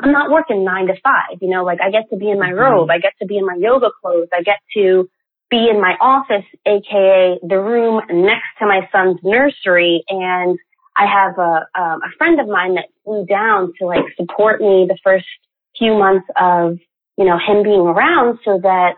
I'm 0.02 0.14
not 0.14 0.32
working 0.32 0.64
nine 0.64 0.88
to 0.88 0.94
five, 1.04 1.38
you 1.42 1.50
know, 1.50 1.66
like 1.66 1.80
I 1.82 1.92
get 1.92 2.10
to 2.12 2.18
be 2.18 2.30
in 2.30 2.40
my 2.40 2.52
mm-hmm. 2.52 2.60
robe. 2.60 2.90
I 2.90 3.00
get 3.00 3.14
to 3.20 3.26
be 3.26 3.38
in 3.38 3.46
my 3.46 3.56
yoga 3.56 3.90
clothes. 4.02 4.30
I 4.34 4.42
get 4.42 4.60
to 4.76 5.10
be 5.50 5.68
in 5.70 5.82
my 5.82 5.96
office, 6.00 6.46
aka 6.66 7.40
the 7.44 7.60
room 7.60 8.02
next 8.10 8.48
to 8.60 8.66
my 8.66 8.88
son's 8.92 9.20
nursery. 9.24 10.04
And 10.08 10.58
I 10.96 11.06
have 11.06 11.38
a, 11.38 11.68
um, 11.80 12.02
a 12.04 12.12
friend 12.18 12.40
of 12.40 12.48
mine 12.48 12.76
that 12.76 12.86
flew 13.04 13.26
down 13.26 13.74
to 13.80 13.86
like 13.86 14.06
support 14.16 14.62
me 14.62 14.86
the 14.88 14.98
first 15.04 15.26
few 15.78 15.98
months 15.98 16.28
of, 16.40 16.78
you 17.18 17.26
know, 17.26 17.38
him 17.38 17.64
being 17.64 17.82
around 17.82 18.40
so 18.46 18.60
that 18.62 18.94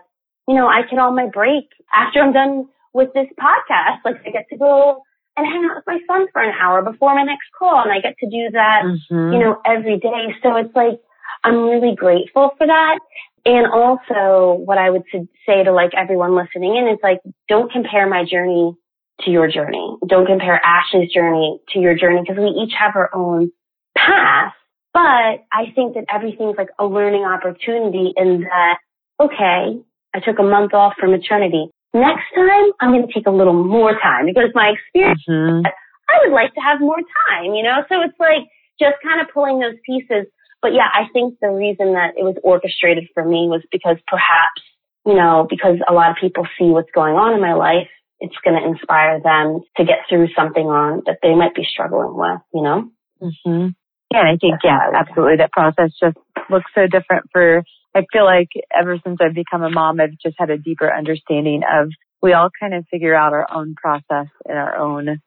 you 0.48 0.54
know, 0.54 0.66
I 0.66 0.82
get 0.82 0.98
all 0.98 1.12
my 1.12 1.28
break 1.32 1.68
after 1.94 2.20
I'm 2.20 2.32
done 2.32 2.68
with 2.92 3.12
this 3.14 3.28
podcast. 3.40 4.04
Like 4.04 4.16
I 4.26 4.30
get 4.30 4.46
to 4.50 4.58
go 4.58 5.02
and 5.36 5.46
hang 5.46 5.64
out 5.64 5.76
with 5.76 5.84
my 5.86 5.98
son 6.06 6.26
for 6.32 6.42
an 6.42 6.54
hour 6.60 6.82
before 6.82 7.14
my 7.14 7.22
next 7.22 7.46
call 7.58 7.82
and 7.82 7.92
I 7.92 8.00
get 8.00 8.16
to 8.18 8.26
do 8.26 8.50
that, 8.52 8.82
mm-hmm. 8.84 9.32
you 9.32 9.38
know, 9.38 9.60
every 9.64 9.98
day. 9.98 10.34
So 10.42 10.56
it's 10.56 10.74
like, 10.74 11.00
I'm 11.44 11.64
really 11.64 11.94
grateful 11.96 12.50
for 12.58 12.66
that. 12.66 12.98
And 13.44 13.66
also 13.66 14.60
what 14.62 14.78
I 14.78 14.90
would 14.90 15.02
say 15.12 15.64
to 15.64 15.72
like 15.72 15.92
everyone 15.96 16.36
listening 16.36 16.76
in 16.76 16.88
is 16.88 16.98
like, 17.02 17.20
don't 17.48 17.72
compare 17.72 18.08
my 18.08 18.24
journey 18.24 18.76
to 19.22 19.30
your 19.30 19.50
journey. 19.50 19.96
Don't 20.06 20.26
compare 20.26 20.60
Ashley's 20.64 21.12
journey 21.12 21.60
to 21.70 21.78
your 21.78 21.96
journey 21.96 22.20
because 22.20 22.38
we 22.38 22.50
each 22.62 22.74
have 22.78 22.94
our 22.94 23.10
own 23.14 23.50
path. 23.96 24.52
But 24.92 25.44
I 25.50 25.72
think 25.74 25.94
that 25.94 26.04
everything's 26.12 26.56
like 26.58 26.68
a 26.78 26.84
learning 26.84 27.24
opportunity 27.24 28.12
in 28.16 28.42
that, 28.42 28.78
okay, 29.18 29.80
I 30.14 30.20
took 30.20 30.38
a 30.38 30.42
month 30.42 30.74
off 30.74 30.94
for 30.98 31.08
maternity. 31.08 31.70
Next 31.94 32.24
time, 32.34 32.72
I'm 32.80 32.90
going 32.90 33.06
to 33.06 33.12
take 33.12 33.26
a 33.26 33.30
little 33.30 33.52
more 33.52 33.92
time 33.92 34.26
because 34.26 34.50
my 34.54 34.72
experience, 34.72 35.22
mm-hmm. 35.28 35.66
I 36.08 36.14
would 36.24 36.32
like 36.32 36.54
to 36.54 36.60
have 36.60 36.80
more 36.80 36.96
time, 36.96 37.52
you 37.54 37.62
know? 37.62 37.84
So 37.88 38.00
it's 38.00 38.18
like 38.18 38.48
just 38.80 38.96
kind 39.04 39.20
of 39.20 39.28
pulling 39.32 39.60
those 39.60 39.76
pieces. 39.84 40.26
But 40.62 40.72
yeah, 40.72 40.88
I 40.88 41.12
think 41.12 41.36
the 41.40 41.50
reason 41.50 41.92
that 41.94 42.14
it 42.16 42.24
was 42.24 42.36
orchestrated 42.42 43.08
for 43.12 43.24
me 43.24 43.48
was 43.48 43.62
because 43.70 43.96
perhaps, 44.06 44.62
you 45.04 45.14
know, 45.14 45.46
because 45.48 45.76
a 45.88 45.92
lot 45.92 46.10
of 46.10 46.16
people 46.20 46.46
see 46.58 46.70
what's 46.70 46.92
going 46.94 47.14
on 47.14 47.34
in 47.34 47.40
my 47.40 47.54
life, 47.54 47.88
it's 48.20 48.36
going 48.44 48.56
to 48.56 48.64
inspire 48.64 49.20
them 49.20 49.60
to 49.76 49.84
get 49.84 50.06
through 50.08 50.28
something 50.36 50.64
on 50.64 51.02
that 51.06 51.18
they 51.22 51.34
might 51.34 51.54
be 51.54 51.66
struggling 51.68 52.14
with, 52.14 52.40
you 52.54 52.62
know? 52.62 52.88
Mm-hmm. 53.20 53.68
Yeah, 54.12 54.22
I 54.22 54.36
think, 54.40 54.60
yeah, 54.62 54.92
absolutely. 54.94 55.36
That 55.38 55.52
process 55.52 55.90
just 55.98 56.16
looks 56.48 56.70
so 56.74 56.86
different 56.86 57.26
for 57.32 57.64
I 57.94 58.04
feel 58.12 58.24
like 58.24 58.48
ever 58.74 58.98
since 59.04 59.18
I've 59.20 59.34
become 59.34 59.62
a 59.62 59.70
mom, 59.70 60.00
I've 60.00 60.18
just 60.22 60.36
had 60.38 60.50
a 60.50 60.58
deeper 60.58 60.92
understanding 60.92 61.62
of 61.70 61.90
we 62.22 62.32
all 62.32 62.48
kind 62.58 62.74
of 62.74 62.86
figure 62.90 63.14
out 63.14 63.32
our 63.32 63.46
own 63.52 63.74
process 63.74 64.28
in 64.48 64.56
our 64.56 64.76
own 64.76 65.20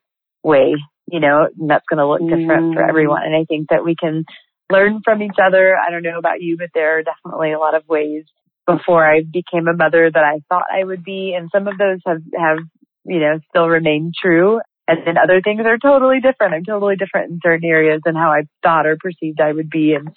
way, 0.44 0.76
you 1.12 1.20
know, 1.20 1.48
and 1.60 1.70
that's 1.70 1.86
going 1.90 2.00
to 2.00 2.08
look 2.08 2.22
different 2.22 2.72
mm. 2.72 2.74
for 2.74 2.88
everyone. 2.88 3.24
And 3.24 3.36
I 3.36 3.46
think 3.46 3.70
that 3.70 3.84
we 3.84 3.96
can 3.96 4.26
learn 4.72 5.02
from 5.04 5.22
each 5.22 5.38
other. 5.42 5.76
I 5.76 5.92
don't 5.92 6.04
know 6.04 6.18
about 6.18 6.42
you, 6.42 6.58
but 6.58 6.70
there 6.74 6.98
are 6.98 7.04
definitely 7.04 7.52
a 7.52 7.60
lot 7.60 7.76
of 7.76 7.88
ways 7.88 8.24
before 8.66 9.06
I 9.06 9.22
became 9.22 9.68
a 9.68 9.76
mother 9.76 10.10
that 10.12 10.24
I 10.24 10.40
thought 10.50 10.66
I 10.74 10.84
would 10.84 11.04
be. 11.04 11.36
And 11.38 11.50
some 11.54 11.68
of 11.68 11.78
those 11.78 12.00
have, 12.06 12.22
have, 12.38 12.58
you 13.06 13.20
know, 13.20 13.40
still 13.50 13.68
remained 13.68 14.14
true. 14.20 14.60
And 14.88 15.00
then 15.06 15.18
other 15.18 15.42
things 15.42 15.62
are 15.66 15.78
totally 15.78 16.20
different. 16.20 16.54
I'm 16.54 16.64
totally 16.64 16.96
different 16.96 17.32
in 17.32 17.40
certain 17.44 17.68
areas 17.68 18.02
than 18.06 18.16
how 18.16 18.32
I 18.32 18.44
thought 18.64 18.86
or 18.86 18.98
perceived 19.00 19.42
I 19.42 19.52
would 19.52 19.70
be. 19.70 19.94
And 19.94 20.10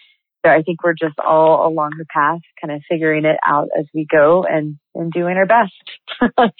I 0.51 0.63
think 0.63 0.83
we're 0.83 0.95
just 0.95 1.19
all 1.19 1.67
along 1.67 1.93
the 1.99 2.07
path, 2.07 2.41
kind 2.61 2.73
of 2.73 2.83
figuring 2.89 3.25
it 3.25 3.37
out 3.47 3.69
as 3.79 3.87
we 3.95 4.07
go 4.11 4.45
and, 4.45 4.79
and 4.95 5.13
doing 5.13 5.37
our 5.37 5.47
best. 5.47 5.73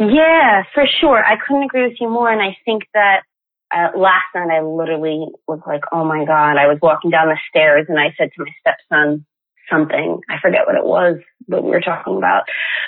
yeah, 0.00 0.62
for 0.74 0.84
sure. 1.00 1.24
I 1.24 1.36
couldn't 1.36 1.64
agree 1.64 1.88
with 1.88 1.98
you 2.00 2.08
more. 2.08 2.30
And 2.30 2.42
I 2.42 2.56
think 2.64 2.84
that 2.94 3.22
uh, 3.70 3.96
last 3.96 4.26
night 4.34 4.50
I 4.50 4.62
literally 4.62 5.26
was 5.46 5.60
like, 5.66 5.82
oh 5.92 6.04
my 6.04 6.24
God, 6.24 6.56
I 6.56 6.66
was 6.66 6.78
walking 6.82 7.10
down 7.10 7.28
the 7.28 7.38
stairs 7.48 7.86
and 7.88 7.98
I 7.98 8.14
said 8.18 8.30
to 8.34 8.44
my 8.44 8.52
stepson 8.60 9.26
something. 9.70 10.20
I 10.28 10.40
forget 10.42 10.66
what 10.66 10.76
it 10.76 10.84
was, 10.84 11.18
that 11.48 11.62
we 11.62 11.70
were 11.70 11.80
talking 11.80 12.16
about, 12.16 12.42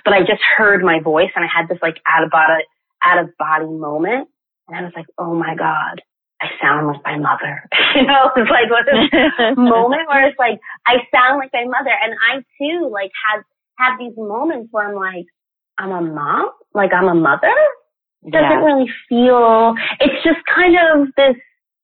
but 0.04 0.14
I 0.14 0.20
just 0.20 0.42
heard 0.56 0.82
my 0.82 1.00
voice 1.00 1.30
and 1.37 1.44
I 1.44 1.48
had 1.48 1.68
this 1.68 1.78
like 1.80 1.96
out 2.06 2.24
of 2.24 2.30
body, 2.30 2.64
out 3.02 3.22
of 3.22 3.37
body 3.38 3.66
moment. 3.66 4.28
And 4.68 4.76
I 4.76 4.82
was 4.82 4.92
like, 4.96 5.06
oh 5.18 5.35
my 5.35 5.54
God, 5.54 6.02
I 6.42 6.48
sound 6.61 6.88
like 6.88 7.00
my 7.05 7.18
mother. 7.18 7.62
you 7.94 8.02
know, 8.02 8.31
it's 8.35 8.50
like 8.50 8.68
what 8.68 8.85
this 8.85 9.57
moment 9.57 10.09
where 10.09 10.26
it's 10.26 10.38
like 10.38 10.59
I 10.87 11.07
sound 11.14 11.38
like 11.38 11.50
my 11.52 11.64
mother, 11.64 11.94
and 11.94 12.14
I 12.18 12.42
too 12.59 12.90
like 12.90 13.11
have 13.31 13.44
have 13.78 13.98
these 13.98 14.16
moments 14.16 14.68
where 14.72 14.88
I'm 14.88 14.96
like, 14.96 15.26
I'm 15.78 15.92
a 15.92 16.02
mom, 16.02 16.50
like 16.74 16.90
I'm 16.92 17.09
a 17.09 17.14
mother. 17.14 17.55
Doesn't 18.24 18.42
yeah. 18.42 18.64
really 18.64 18.90
feel. 19.09 19.74
It's 20.00 20.22
just 20.22 20.38
kind 20.52 20.74
of 20.74 21.09
this, 21.16 21.37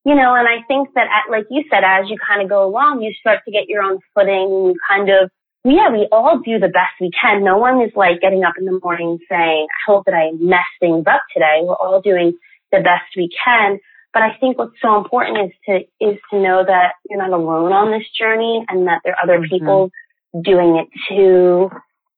you 0.05 0.15
know. 0.15 0.35
And 0.35 0.47
I 0.47 0.67
think 0.67 0.89
that, 0.95 1.07
at, 1.07 1.31
like 1.31 1.47
you 1.51 1.65
said, 1.71 1.83
as 1.85 2.11
you 2.11 2.17
kind 2.19 2.43
of 2.43 2.49
go 2.49 2.67
along, 2.67 3.03
you 3.03 3.13
start 3.19 3.41
to 3.45 3.51
get 3.51 3.69
your 3.69 3.83
own 3.83 3.99
footing. 4.15 4.71
You 4.71 4.75
kind 4.89 5.11
of 5.11 5.31
yeah, 5.65 5.91
we 5.91 6.09
all 6.13 6.39
do 6.39 6.59
the 6.59 6.69
best 6.69 6.95
we 7.01 7.11
can. 7.11 7.45
No 7.45 7.59
one 7.59 7.83
is 7.83 7.91
like 7.95 8.21
getting 8.21 8.45
up 8.45 8.55
in 8.59 8.65
the 8.65 8.79
morning 8.83 9.19
saying, 9.29 9.67
I 9.67 9.91
hope 9.91 10.05
that 10.07 10.15
I 10.15 10.31
mess 10.39 10.67
things 10.81 11.05
up 11.07 11.23
today. 11.35 11.61
We're 11.63 11.75
all 11.75 12.01
doing 12.01 12.39
the 12.71 12.79
best 12.79 13.11
we 13.17 13.29
can. 13.45 13.79
But 14.13 14.23
I 14.23 14.37
think 14.41 14.59
what's 14.59 14.81
so 14.83 14.97
important 14.97 15.39
is 15.39 15.53
to, 15.67 16.07
is 16.07 16.19
to 16.31 16.41
know 16.41 16.65
that 16.67 16.95
you're 17.09 17.19
not 17.19 17.31
alone 17.31 17.73
on 17.73 17.91
this 17.91 18.09
journey 18.19 18.65
and 18.69 18.87
that 18.87 19.01
there 19.05 19.15
are 19.15 19.23
other 19.23 19.39
mm-hmm. 19.39 19.55
people 19.55 19.91
doing 20.33 20.77
it 20.77 20.89
too. 21.09 21.71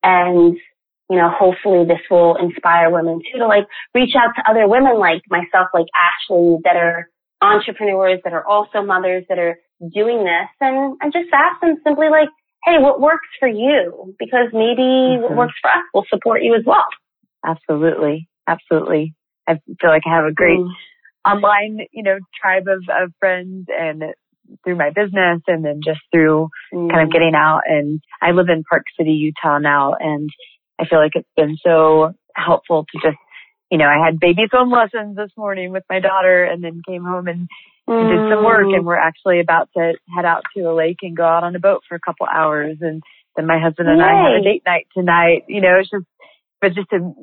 And, 0.03 0.57
you 1.11 1.17
know, 1.17 1.31
hopefully 1.31 1.85
this 1.85 2.01
will 2.11 2.37
inspire 2.37 2.91
women 2.91 3.21
too 3.21 3.39
to 3.39 3.47
like 3.47 3.67
reach 3.95 4.15
out 4.17 4.33
to 4.37 4.51
other 4.51 4.69
women 4.69 4.99
like 4.99 5.23
myself, 5.29 5.69
like 5.75 5.87
Ashley 5.95 6.59
that 6.65 6.77
are 6.77 7.11
entrepreneurs 7.43 8.21
that 8.25 8.33
are 8.33 8.47
also 8.47 8.83
mothers 8.83 9.25
that 9.29 9.39
are 9.39 9.59
doing 9.93 10.25
this 10.25 10.49
and, 10.61 10.97
and 11.01 11.13
just 11.13 11.29
ask 11.33 11.61
them 11.61 11.77
simply 11.85 12.09
like, 12.09 12.29
hey, 12.65 12.79
what 12.79 13.01
works 13.01 13.29
for 13.39 13.49
you? 13.49 14.15
Because 14.19 14.49
maybe 14.53 14.83
mm-hmm. 14.83 15.23
what 15.23 15.37
works 15.37 15.55
for 15.61 15.71
us 15.71 15.85
will 15.93 16.05
support 16.09 16.43
you 16.43 16.55
as 16.55 16.63
well. 16.65 16.87
Absolutely. 17.45 18.29
Absolutely. 18.47 19.15
I 19.47 19.55
feel 19.81 19.91
like 19.91 20.03
I 20.07 20.15
have 20.15 20.27
a 20.27 20.33
great 20.33 20.59
mm. 20.59 20.71
Online, 21.27 21.87
you 21.93 22.03
know, 22.03 22.19
tribe 22.41 22.65
of, 22.69 22.83
of 22.89 23.13
friends 23.19 23.67
and 23.69 24.03
through 24.65 24.77
my 24.77 24.91
business 24.91 25.41
and 25.47 25.65
then 25.65 25.81
just 25.85 26.01
through 26.13 26.49
mm. 26.73 26.91
kind 26.91 27.03
of 27.03 27.09
mm. 27.09 27.13
getting 27.13 27.35
out. 27.35 27.63
And 27.67 28.01
I 28.21 28.33
live 28.33 28.49
in 28.49 28.65
Park 28.65 28.85
City, 28.99 29.13
Utah 29.13 29.59
now. 29.59 29.95
And 29.99 30.31
I 30.79 30.87
feel 30.87 30.99
like 30.99 31.13
it's 31.15 31.29
been 31.37 31.57
so 31.63 32.13
helpful 32.35 32.87
to 32.91 32.99
just, 33.03 33.19
you 33.71 33.79
know, 33.79 33.87
I 33.87 34.05
had 34.05 34.19
baby 34.19 34.43
swim 34.51 34.71
lessons 34.71 35.17
this 35.17 35.31
morning 35.37 35.73
with 35.73 35.85
my 35.89 36.01
daughter 36.01 36.45
and 36.45 36.63
then 36.65 36.83
came 36.87 37.05
home 37.05 37.29
and 37.29 37.49
mm. 37.89 38.09
did 38.09 38.35
some 38.35 38.45
work 38.45 38.67
and 38.67 38.83
mm. 38.83 38.87
we're 38.87 38.97
actually 38.97 39.41
about 39.41 39.69
to 39.77 39.95
head 40.15 40.25
out 40.25 40.43
to 40.57 40.63
a 40.63 40.75
lake 40.75 40.99
and 41.03 41.17
go 41.17 41.25
out 41.25 41.45
on 41.45 41.55
a 41.55 41.61
boat 41.61 41.83
for 41.89 41.95
a 41.95 42.01
couple 42.01 42.27
hours. 42.27 42.79
And 42.81 43.03
then 43.37 43.47
my 43.47 43.61
husband 43.61 43.89
and 43.89 43.99
Yay. 43.99 44.05
I 44.05 44.31
have 44.31 44.41
a 44.41 44.45
date 44.45 44.63
night 44.67 44.87
tonight. 44.97 45.45
You 45.49 45.61
know, 45.61 45.77
it's 45.79 45.91
just, 45.91 46.07
but 46.61 46.75
just 46.75 46.91
to 46.91 47.15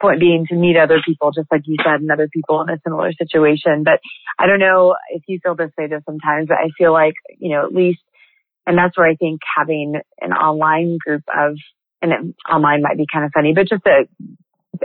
point 0.00 0.20
being 0.20 0.46
to 0.48 0.54
meet 0.54 0.76
other 0.76 1.00
people, 1.04 1.32
just 1.32 1.50
like 1.50 1.62
you 1.64 1.76
said, 1.84 2.00
and 2.00 2.10
other 2.10 2.28
people 2.32 2.62
in 2.62 2.70
a 2.70 2.78
similar 2.84 3.12
situation. 3.12 3.82
But 3.84 4.00
I 4.38 4.46
don't 4.46 4.60
know 4.60 4.96
if 5.10 5.22
you 5.26 5.38
feel 5.42 5.54
this 5.54 5.70
way 5.78 5.86
though 5.88 6.00
sometimes, 6.04 6.48
but 6.48 6.58
I 6.58 6.70
feel 6.76 6.92
like, 6.92 7.14
you 7.38 7.50
know, 7.50 7.64
at 7.64 7.74
least, 7.74 8.00
and 8.66 8.76
that's 8.76 8.96
where 8.96 9.08
I 9.08 9.14
think 9.14 9.40
having 9.56 9.94
an 10.20 10.32
online 10.32 10.98
group 10.98 11.22
of, 11.34 11.56
and 12.02 12.34
online 12.50 12.82
might 12.82 12.96
be 12.96 13.06
kind 13.10 13.24
of 13.24 13.30
funny, 13.32 13.52
but 13.54 13.68
just 13.68 13.84
the 13.84 14.06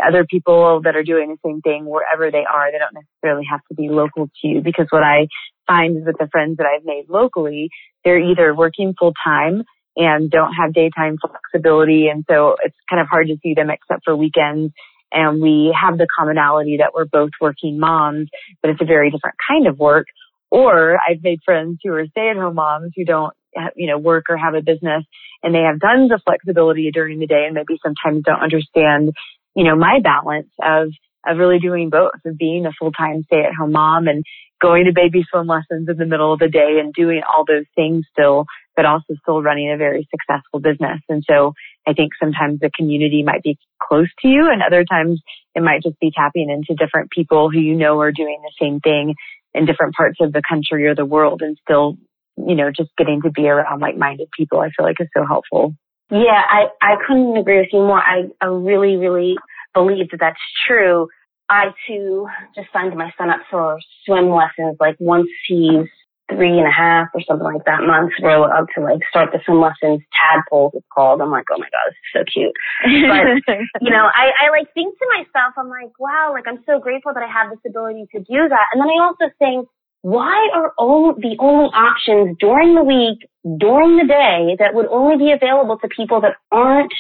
other 0.06 0.26
people 0.26 0.82
that 0.84 0.96
are 0.96 1.04
doing 1.04 1.30
the 1.30 1.50
same 1.50 1.62
thing 1.62 1.86
wherever 1.86 2.32
they 2.32 2.46
are, 2.46 2.72
they 2.72 2.78
don't 2.78 2.94
necessarily 2.94 3.46
have 3.50 3.62
to 3.70 3.76
be 3.76 3.90
local 3.90 4.28
to 4.28 4.48
you 4.48 4.62
because 4.62 4.88
what 4.90 5.04
I 5.04 5.28
find 5.68 5.98
is 5.98 6.06
with 6.06 6.18
the 6.20 6.28
friends 6.32 6.58
that 6.58 6.66
I've 6.66 6.86
made 6.86 7.06
locally, 7.10 7.70
they're 8.06 8.20
either 8.20 8.56
working 8.56 8.94
full 8.98 9.14
time 9.24 9.64
and 9.96 10.32
don't 10.32 10.54
have 10.54 10.74
daytime 10.74 11.18
flexibility. 11.20 12.08
And 12.08 12.24
so 12.30 12.56
it's 12.64 12.76
kind 12.90 13.02
of 13.02 13.08
hard 13.08 13.28
to 13.28 13.38
see 13.44 13.54
them 13.54 13.70
except 13.70 14.04
for 14.06 14.16
weekends. 14.16 14.74
And 15.12 15.42
we 15.42 15.76
have 15.80 15.98
the 15.98 16.08
commonality 16.18 16.78
that 16.78 16.94
we're 16.94 17.06
both 17.06 17.32
working 17.40 17.80
moms, 17.80 18.30
but 18.62 18.72
it's 18.72 18.82
a 18.82 18.86
very 18.86 19.12
different 19.12 19.36
kind 19.48 19.68
of 19.68 19.78
work. 19.78 20.08
Or 20.50 20.98
I've 20.98 21.24
made 21.24 21.40
friends 21.46 21.80
who 21.84 21.94
are 21.94 22.06
stay 22.08 22.30
at 22.30 22.36
home 22.36 22.56
moms 22.56 22.92
who 22.96 23.06
don't, 23.06 23.34
you 23.76 23.88
know, 23.88 23.98
work 23.98 24.26
or 24.30 24.38
have 24.38 24.54
a 24.54 24.62
business 24.62 25.04
and 25.44 25.54
they 25.54 25.62
have 25.62 25.80
tons 25.80 26.12
of 26.12 26.22
flexibility 26.26 26.92
during 26.92 27.20
the 27.20 27.28
day 27.28 27.46
and 27.46 27.56
maybe 27.56 27.80
sometimes 27.84 28.24
don't 28.24 28.42
understand, 28.42 29.12
you 29.56 29.64
know, 29.64 29.76
my 29.76 30.00
balance 30.02 30.50
of, 30.62 30.90
of 31.26 31.38
really 31.38 31.60
doing 31.60 31.90
both, 31.90 32.14
of 32.26 32.38
being 32.38 32.66
a 32.66 32.72
full-time 32.78 33.24
stay-at-home 33.24 33.72
mom 33.72 34.08
and 34.08 34.24
going 34.62 34.86
to 34.86 34.92
baby 34.94 35.26
swim 35.30 35.48
lessons 35.48 35.90
in 35.90 35.98
the 35.98 36.06
middle 36.06 36.34
of 36.34 36.40
the 36.40 36.48
day 36.48 36.80
and 36.80 36.94
doing 36.94 37.22
all 37.28 37.44
those 37.46 37.66
things 37.76 38.06
still, 38.12 38.46
but 38.76 38.86
also 38.86 39.16
still 39.22 39.42
running 39.42 39.72
a 39.72 39.78
very 39.78 40.08
successful 40.12 40.60
business. 40.60 41.02
And 41.10 41.24
so 41.28 41.54
I 41.88 41.94
think 41.94 42.12
sometimes 42.20 42.60
the 42.60 42.72
community 42.76 43.24
might 43.24 43.44
be 43.44 43.58
close 43.82 44.10
to 44.22 44.28
you 44.28 44.50
and 44.52 44.62
other 44.62 44.84
times 44.84 45.22
it 45.56 45.64
might 45.64 45.84
just 45.84 46.00
be 46.00 46.12
tapping 46.16 46.50
into 46.50 46.76
different 46.82 47.12
people 47.12 47.50
who 47.50 47.60
you 47.60 47.76
know 47.76 48.00
are 48.00 48.12
doing 48.12 48.42
the 48.44 48.54
same 48.64 48.80
thing 48.80 49.16
in 49.54 49.66
different 49.66 49.96
parts 49.96 50.18
of 50.22 50.32
the 50.32 50.42
country 50.48 50.88
or 50.88 50.96
the 50.96 51.06
world 51.06 51.42
and 51.42 51.58
still, 51.64 51.98
you 52.38 52.56
know, 52.56 52.72
just 52.76 52.90
getting 52.98 53.22
to 53.24 53.32
be 53.32 53.48
around 53.48 53.82
like-minded 53.82 54.30
people 54.38 54.60
I 54.60 54.70
feel 54.70 54.86
like 54.86 55.02
is 55.02 55.10
so 55.16 55.26
helpful. 55.26 55.76
Yeah, 56.10 56.42
I, 56.50 56.68
I 56.82 56.96
couldn't 57.08 57.38
agree 57.38 57.60
with 57.60 57.70
you 57.72 57.80
more. 57.80 58.00
I, 58.00 58.24
I 58.40 58.46
really, 58.46 58.98
really 58.98 59.36
believe 59.74 60.10
that 60.12 60.20
that's 60.20 60.40
true. 60.68 61.08
I 61.50 61.68
too 61.88 62.28
just 62.56 62.68
signed 62.72 62.96
my 62.96 63.12
son 63.18 63.30
up 63.30 63.42
for 63.50 63.78
swim 64.06 64.30
lessons. 64.30 64.78
Like 64.80 64.96
once 65.00 65.28
he's 65.48 65.88
three 66.32 66.58
and 66.58 66.68
a 66.68 66.72
half 66.72 67.08
or 67.14 67.22
something 67.28 67.46
like 67.46 67.66
that 67.66 67.84
months, 67.84 68.16
we're 68.22 68.36
allowed 68.36 68.68
to 68.76 68.82
like 68.82 69.00
start 69.10 69.30
the 69.32 69.40
swim 69.46 69.60
lessons. 69.60 70.02
Tadpoles 70.16 70.72
it's 70.74 70.88
called. 70.94 71.22
I'm 71.22 71.32
like, 71.32 71.46
oh 71.52 71.60
my 71.60 71.68
god, 71.68 71.92
this 71.92 72.00
is 72.00 72.12
so 72.16 72.24
cute. 72.26 72.56
But 72.84 73.56
you 73.82 73.92
know, 73.92 74.08
I, 74.08 74.32
I 74.40 74.50
like 74.50 74.74
think 74.74 74.98
to 74.98 75.06
myself, 75.18 75.54
I'm 75.58 75.70
like, 75.70 75.92
wow, 76.00 76.32
like 76.34 76.48
I'm 76.48 76.64
so 76.66 76.80
grateful 76.80 77.14
that 77.14 77.24
I 77.24 77.32
have 77.32 77.52
this 77.52 77.60
ability 77.68 78.08
to 78.16 78.20
do 78.20 78.48
that. 78.50 78.66
And 78.74 78.82
then 78.82 78.90
I 78.90 79.04
also 79.04 79.34
think, 79.38 79.68
why 80.02 80.50
are 80.56 80.74
all 80.78 81.14
the 81.14 81.38
only 81.40 81.70
options 81.76 82.38
during 82.40 82.74
the 82.74 82.84
week, 82.84 83.28
during 83.60 83.98
the 83.98 84.08
day 84.08 84.58
that 84.58 84.74
would 84.74 84.88
only 84.88 85.18
be 85.18 85.32
available 85.32 85.78
to 85.78 85.88
people 85.88 86.22
that 86.22 86.40
aren't 86.52 86.94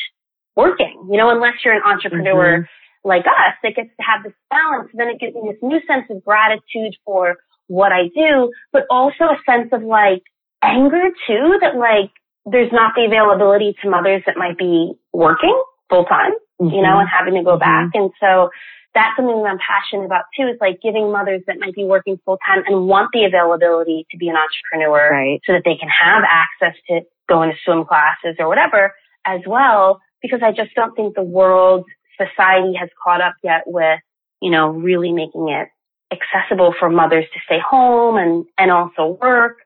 working? 0.55 1.09
You 1.09 1.17
know, 1.17 1.29
unless 1.29 1.63
you're 1.63 1.75
an 1.75 1.83
entrepreneur. 1.85 2.59
Mm-hmm 2.59 2.79
like 3.03 3.25
us 3.25 3.57
that 3.63 3.75
gets 3.75 3.89
to 3.97 4.03
have 4.05 4.23
this 4.23 4.33
balance. 4.49 4.89
Then 4.93 5.07
it 5.09 5.19
gives 5.19 5.33
me 5.33 5.49
this 5.49 5.61
new 5.61 5.81
sense 5.87 6.05
of 6.09 6.23
gratitude 6.23 6.95
for 7.05 7.37
what 7.71 7.93
I 7.93 8.12
do, 8.13 8.51
but 8.73 8.84
also 8.91 9.31
a 9.31 9.39
sense 9.47 9.69
of 9.71 9.81
like 9.81 10.23
anger 10.62 11.07
too 11.25 11.57
that 11.62 11.79
like 11.79 12.12
there's 12.45 12.71
not 12.71 12.93
the 12.95 13.05
availability 13.07 13.75
to 13.81 13.89
mothers 13.89 14.23
that 14.25 14.36
might 14.36 14.57
be 14.57 14.91
working 15.13 15.55
full 15.89 16.03
time, 16.03 16.34
mm-hmm. 16.62 16.75
you 16.75 16.81
know, 16.81 16.99
and 16.99 17.07
having 17.07 17.36
to 17.36 17.43
go 17.43 17.55
mm-hmm. 17.55 17.63
back. 17.63 17.91
And 17.93 18.12
so 18.19 18.49
that's 18.93 19.15
something 19.15 19.41
that 19.41 19.47
I'm 19.47 19.63
passionate 19.63 20.05
about 20.05 20.25
too 20.36 20.51
is 20.51 20.60
like 20.60 20.84
giving 20.84 21.12
mothers 21.12 21.43
that 21.47 21.60
might 21.60 21.73
be 21.73 21.86
working 21.86 22.19
full 22.25 22.38
time 22.45 22.63
and 22.67 22.88
want 22.88 23.12
the 23.13 23.23
availability 23.23 24.05
to 24.12 24.17
be 24.17 24.27
an 24.27 24.36
entrepreneur 24.36 25.10
right. 25.10 25.39
so 25.47 25.53
that 25.53 25.63
they 25.63 25.79
can 25.79 25.88
have 25.88 26.23
access 26.27 26.75
to 26.89 27.01
going 27.29 27.51
to 27.51 27.57
swim 27.63 27.86
classes 27.86 28.36
or 28.38 28.49
whatever 28.49 28.91
as 29.25 29.39
well. 29.47 30.01
Because 30.21 30.41
I 30.43 30.51
just 30.51 30.75
don't 30.75 30.93
think 30.93 31.15
the 31.15 31.23
world 31.23 31.86
society 32.19 32.75
has 32.75 32.89
caught 33.01 33.21
up 33.21 33.36
yet 33.41 33.63
with, 33.65 33.99
you 34.41 34.51
know, 34.51 34.67
really 34.67 35.13
making 35.13 35.47
it 35.49 35.69
accessible 36.12 36.74
for 36.78 36.89
mothers 36.89 37.26
to 37.34 37.39
stay 37.45 37.60
home 37.60 38.17
and, 38.17 38.45
and 38.58 38.71
also 38.71 39.17
work 39.21 39.58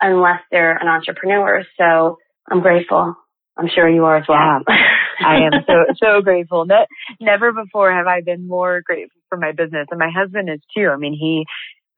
unless 0.00 0.40
they're 0.50 0.76
an 0.76 0.88
entrepreneur. 0.88 1.64
So 1.78 2.18
I'm 2.50 2.60
grateful. 2.60 3.14
I'm 3.56 3.68
sure 3.74 3.88
you 3.88 4.04
are 4.04 4.16
as 4.16 4.24
well. 4.28 4.62
Yeah, 4.68 5.26
I 5.26 5.36
am 5.42 5.52
so, 5.66 5.84
so 6.02 6.22
grateful. 6.22 6.64
Ne- 6.64 6.86
never 7.20 7.52
before 7.52 7.92
have 7.92 8.06
I 8.06 8.22
been 8.22 8.48
more 8.48 8.82
grateful 8.84 9.20
for 9.28 9.36
my 9.36 9.52
business 9.52 9.86
and 9.90 9.98
my 9.98 10.10
husband 10.10 10.48
is 10.48 10.60
too. 10.74 10.88
I 10.92 10.96
mean, 10.96 11.12
he, 11.12 11.44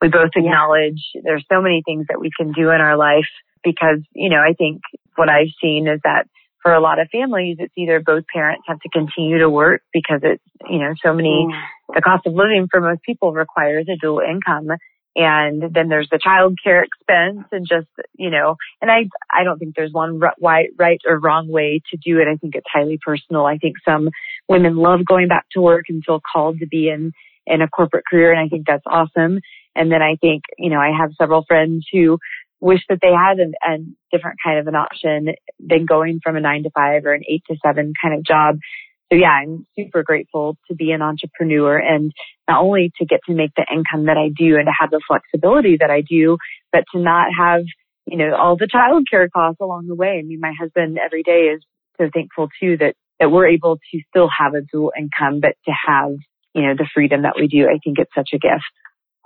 we 0.01 0.09
both 0.09 0.31
acknowledge 0.35 1.01
yeah. 1.15 1.21
there's 1.23 1.45
so 1.51 1.61
many 1.61 1.81
things 1.85 2.07
that 2.09 2.19
we 2.19 2.29
can 2.35 2.51
do 2.51 2.71
in 2.71 2.81
our 2.81 2.97
life 2.97 3.29
because, 3.63 3.99
you 4.13 4.29
know, 4.29 4.41
I 4.41 4.53
think 4.53 4.81
what 5.15 5.29
I've 5.29 5.53
seen 5.61 5.87
is 5.87 6.01
that 6.03 6.27
for 6.63 6.73
a 6.73 6.81
lot 6.81 6.99
of 6.99 7.09
families, 7.11 7.57
it's 7.59 7.73
either 7.77 7.99
both 7.99 8.23
parents 8.33 8.63
have 8.67 8.79
to 8.79 8.89
continue 8.89 9.37
to 9.37 9.49
work 9.49 9.81
because 9.91 10.21
it's, 10.23 10.43
you 10.67 10.79
know, 10.79 10.93
so 11.05 11.13
many, 11.13 11.47
mm. 11.47 11.61
the 11.93 12.01
cost 12.01 12.25
of 12.25 12.33
living 12.33 12.67
for 12.71 12.81
most 12.81 13.03
people 13.03 13.33
requires 13.33 13.85
a 13.89 13.97
dual 14.01 14.19
income. 14.19 14.69
And 15.15 15.61
then 15.61 15.89
there's 15.89 16.07
the 16.09 16.17
child 16.17 16.57
care 16.63 16.83
expense 16.83 17.45
and 17.51 17.67
just, 17.69 17.87
you 18.17 18.31
know, 18.31 18.55
and 18.81 18.89
I, 18.89 19.09
I 19.31 19.43
don't 19.43 19.59
think 19.59 19.75
there's 19.75 19.93
one 19.93 20.19
right, 20.41 20.69
right 20.79 20.99
or 21.05 21.19
wrong 21.19 21.49
way 21.49 21.81
to 21.91 21.97
do 21.97 22.17
it. 22.17 22.27
I 22.27 22.37
think 22.37 22.55
it's 22.55 22.65
highly 22.73 22.97
personal. 23.05 23.45
I 23.45 23.57
think 23.57 23.75
some 23.87 24.09
women 24.49 24.75
love 24.77 25.05
going 25.05 25.27
back 25.27 25.45
to 25.51 25.61
work 25.61 25.85
and 25.89 26.03
feel 26.03 26.19
called 26.33 26.59
to 26.59 26.67
be 26.67 26.89
in, 26.89 27.11
in 27.45 27.61
a 27.61 27.67
corporate 27.67 28.05
career. 28.09 28.31
And 28.31 28.39
I 28.39 28.47
think 28.47 28.65
that's 28.65 28.85
awesome. 28.87 29.39
And 29.75 29.91
then 29.91 30.01
I 30.01 30.15
think, 30.19 30.43
you 30.57 30.69
know, 30.69 30.79
I 30.79 30.91
have 30.97 31.11
several 31.19 31.43
friends 31.47 31.85
who 31.91 32.17
wish 32.63 32.79
that 32.87 32.99
they 33.01 33.11
had 33.11 33.39
a, 33.39 33.51
a 33.69 33.77
different 34.11 34.39
kind 34.43 34.57
of 34.57 34.67
an 34.67 34.75
option 34.75 35.35
than 35.59 35.85
going 35.85 36.21
from 36.23 36.37
a 36.37 36.39
nine 36.39 36.63
to 36.63 36.69
five 36.69 37.05
or 37.05 37.13
an 37.13 37.21
eight 37.29 37.43
to 37.49 37.57
seven 37.63 37.91
kind 38.01 38.15
of 38.15 38.23
job. 38.23 38.57
So 39.11 39.17
yeah, 39.19 39.31
I'm 39.31 39.67
super 39.77 40.01
grateful 40.01 40.57
to 40.69 40.75
be 40.75 40.91
an 40.91 41.01
entrepreneur 41.01 41.77
and 41.77 42.13
not 42.47 42.63
only 42.63 42.91
to 42.99 43.05
get 43.05 43.19
to 43.27 43.33
make 43.33 43.51
the 43.57 43.65
income 43.69 44.05
that 44.05 44.17
I 44.17 44.29
do 44.29 44.55
and 44.55 44.65
to 44.65 44.71
have 44.79 44.91
the 44.91 45.01
flexibility 45.05 45.77
that 45.81 45.91
I 45.91 46.01
do, 46.01 46.37
but 46.71 46.85
to 46.93 47.01
not 47.01 47.27
have, 47.37 47.63
you 48.05 48.17
know, 48.17 48.33
all 48.33 48.55
the 48.55 48.67
childcare 48.67 49.29
costs 49.29 49.59
along 49.59 49.87
the 49.87 49.95
way. 49.95 50.17
I 50.19 50.21
mean, 50.21 50.39
my 50.39 50.53
husband 50.57 50.97
every 51.03 51.21
day 51.21 51.51
is 51.53 51.61
so 51.99 52.09
thankful 52.13 52.47
too 52.61 52.77
that, 52.77 52.95
that 53.19 53.29
we're 53.29 53.47
able 53.47 53.75
to 53.75 53.99
still 54.09 54.29
have 54.29 54.53
a 54.53 54.61
dual 54.61 54.93
income, 54.97 55.41
but 55.41 55.55
to 55.65 55.73
have, 55.85 56.11
you 56.55 56.61
know, 56.61 56.75
the 56.75 56.87
freedom 56.93 57.23
that 57.23 57.35
we 57.35 57.47
do. 57.47 57.65
I 57.65 57.77
think 57.83 57.99
it's 57.99 58.15
such 58.15 58.29
a 58.33 58.39
gift. 58.39 58.63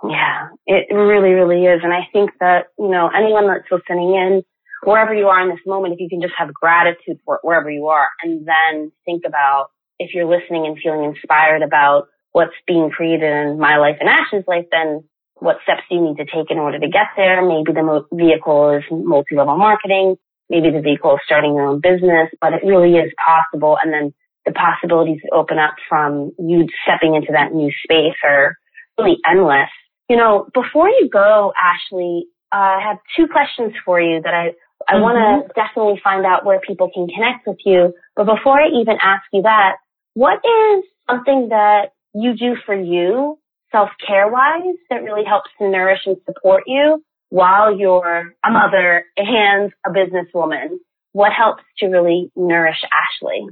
Yeah, 0.04 0.48
it 0.66 0.94
really, 0.94 1.30
really 1.30 1.64
is. 1.64 1.80
And 1.82 1.92
I 1.92 2.06
think 2.12 2.30
that, 2.40 2.66
you 2.78 2.88
know, 2.88 3.08
anyone 3.08 3.48
that's 3.48 3.66
listening 3.70 4.14
in, 4.14 4.42
wherever 4.84 5.12
you 5.12 5.26
are 5.26 5.42
in 5.42 5.48
this 5.48 5.64
moment, 5.66 5.94
if 5.94 6.00
you 6.00 6.08
can 6.08 6.22
just 6.22 6.34
have 6.38 6.54
gratitude 6.54 7.18
for 7.24 7.36
it 7.36 7.40
wherever 7.42 7.70
you 7.70 7.88
are 7.88 8.06
and 8.22 8.46
then 8.46 8.92
think 9.04 9.24
about 9.26 9.68
if 9.98 10.14
you're 10.14 10.28
listening 10.30 10.66
and 10.66 10.78
feeling 10.80 11.02
inspired 11.02 11.62
about 11.62 12.06
what's 12.30 12.54
being 12.66 12.90
created 12.90 13.26
in 13.26 13.58
my 13.58 13.78
life 13.78 13.96
and 13.98 14.08
Ash's 14.08 14.46
life, 14.46 14.66
then 14.70 15.02
what 15.34 15.58
steps 15.64 15.82
do 15.88 15.96
you 15.96 16.02
need 16.02 16.16
to 16.18 16.24
take 16.24 16.50
in 16.50 16.58
order 16.58 16.78
to 16.78 16.88
get 16.88 17.08
there? 17.16 17.42
Maybe 17.42 17.72
the 17.72 17.82
mo- 17.82 18.06
vehicle 18.12 18.70
is 18.78 18.84
multi-level 18.90 19.56
marketing. 19.56 20.16
Maybe 20.48 20.70
the 20.70 20.80
vehicle 20.80 21.14
is 21.14 21.20
starting 21.24 21.54
your 21.54 21.66
own 21.66 21.80
business, 21.80 22.30
but 22.40 22.52
it 22.52 22.62
really 22.64 22.94
is 22.96 23.12
possible. 23.18 23.76
And 23.82 23.92
then 23.92 24.14
the 24.46 24.52
possibilities 24.52 25.18
that 25.22 25.36
open 25.36 25.58
up 25.58 25.74
from 25.88 26.32
you 26.38 26.66
stepping 26.86 27.16
into 27.16 27.32
that 27.32 27.52
new 27.52 27.70
space 27.84 28.16
are 28.24 28.56
really 28.96 29.18
endless 29.28 29.70
You 30.08 30.16
know, 30.16 30.48
before 30.54 30.88
you 30.88 31.08
go, 31.12 31.52
Ashley, 31.56 32.26
uh, 32.52 32.56
I 32.56 32.80
have 32.88 32.98
two 33.16 33.26
questions 33.30 33.74
for 33.84 34.00
you 34.00 34.20
that 34.22 34.32
I, 34.32 34.52
I 34.88 34.94
mm-hmm. 34.94 35.02
want 35.02 35.48
to 35.48 35.52
definitely 35.54 36.00
find 36.02 36.24
out 36.24 36.46
where 36.46 36.60
people 36.60 36.90
can 36.92 37.08
connect 37.08 37.46
with 37.46 37.58
you. 37.64 37.92
But 38.16 38.24
before 38.24 38.58
I 38.58 38.68
even 38.80 38.96
ask 39.02 39.24
you 39.32 39.42
that, 39.42 39.76
what 40.14 40.38
is 40.44 40.84
something 41.08 41.48
that 41.50 41.92
you 42.14 42.34
do 42.36 42.56
for 42.64 42.74
you 42.74 43.38
self-care 43.70 44.28
wise 44.28 44.76
that 44.88 45.02
really 45.02 45.24
helps 45.26 45.50
to 45.58 45.68
nourish 45.68 46.00
and 46.06 46.16
support 46.24 46.64
you 46.66 47.04
while 47.28 47.76
you're 47.76 48.32
a 48.44 48.50
mother 48.50 49.04
and 49.16 49.72
a 49.86 49.90
businesswoman? 49.90 50.78
What 51.12 51.32
helps 51.32 51.62
to 51.78 51.86
really 51.86 52.30
nourish 52.34 52.78
Ashley 52.84 53.46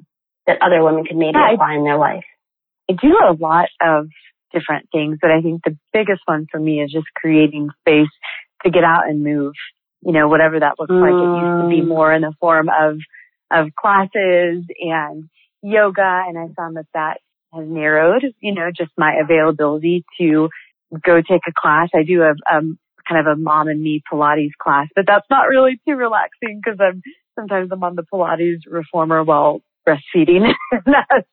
that 0.47 0.63
other 0.63 0.83
women 0.83 1.05
can 1.05 1.19
maybe 1.19 1.33
yeah, 1.35 1.53
apply 1.53 1.75
in 1.75 1.85
their 1.85 1.99
life? 1.99 2.25
I 2.89 2.95
do 2.95 3.19
a 3.29 3.35
lot 3.39 3.69
of 3.81 4.09
different 4.57 4.89
things, 4.93 5.19
but 5.21 5.31
I 5.31 5.41
think 5.41 5.63
the 5.65 5.77
biggest 5.93 6.23
one 6.25 6.47
for 6.51 6.59
me 6.59 6.81
is 6.81 6.93
just 6.93 7.07
creating 7.15 7.69
space 7.81 8.09
to 8.65 8.71
get 8.71 8.85
out 8.85 9.09
and 9.09 9.23
move. 9.23 9.55
You 10.03 10.13
know, 10.13 10.29
whatever 10.29 10.61
that 10.61 10.75
looks 10.79 10.93
mm. 10.93 11.01
like. 11.01 11.11
It 11.11 11.45
used 11.45 11.65
to 11.65 11.69
be 11.69 11.87
mm. 11.87 11.89
more 11.89 12.13
in 12.13 12.23
the 12.23 12.35
form 12.41 12.69
of 12.69 12.99
of 13.51 13.69
classes 13.75 14.65
and 14.81 15.29
yoga, 15.63 16.25
and 16.29 16.39
I 16.39 16.47
found 16.55 16.77
that 16.77 16.87
that 16.95 17.19
has 17.53 17.67
narrowed. 17.69 18.23
You 18.41 18.55
know, 18.55 18.71
just 18.77 18.93
my 18.97 19.15
availability 19.23 20.05
to 20.21 20.49
go 21.05 21.17
take 21.17 21.43
a 21.49 21.53
class. 21.57 21.89
I 21.95 22.03
do 22.03 22.23
a 22.23 22.35
um, 22.53 22.79
kind 23.09 23.27
of 23.27 23.27
a 23.27 23.41
mom 23.41 23.69
and 23.69 23.83
me 23.83 24.03
Pilates 24.11 24.57
class, 24.61 24.89
but 24.95 25.07
that's 25.07 25.27
not 25.31 25.49
really 25.49 25.81
too 25.87 25.95
relaxing 25.95 26.61
because 26.63 26.79
I'm 26.81 27.03
sometimes 27.35 27.71
I'm 27.73 27.83
on 27.83 27.97
the 27.97 28.03
Pilates 28.03 28.61
reformer 28.71 29.23
while 29.25 29.61
breastfeeding. 29.87 30.53
that's, 30.87 31.29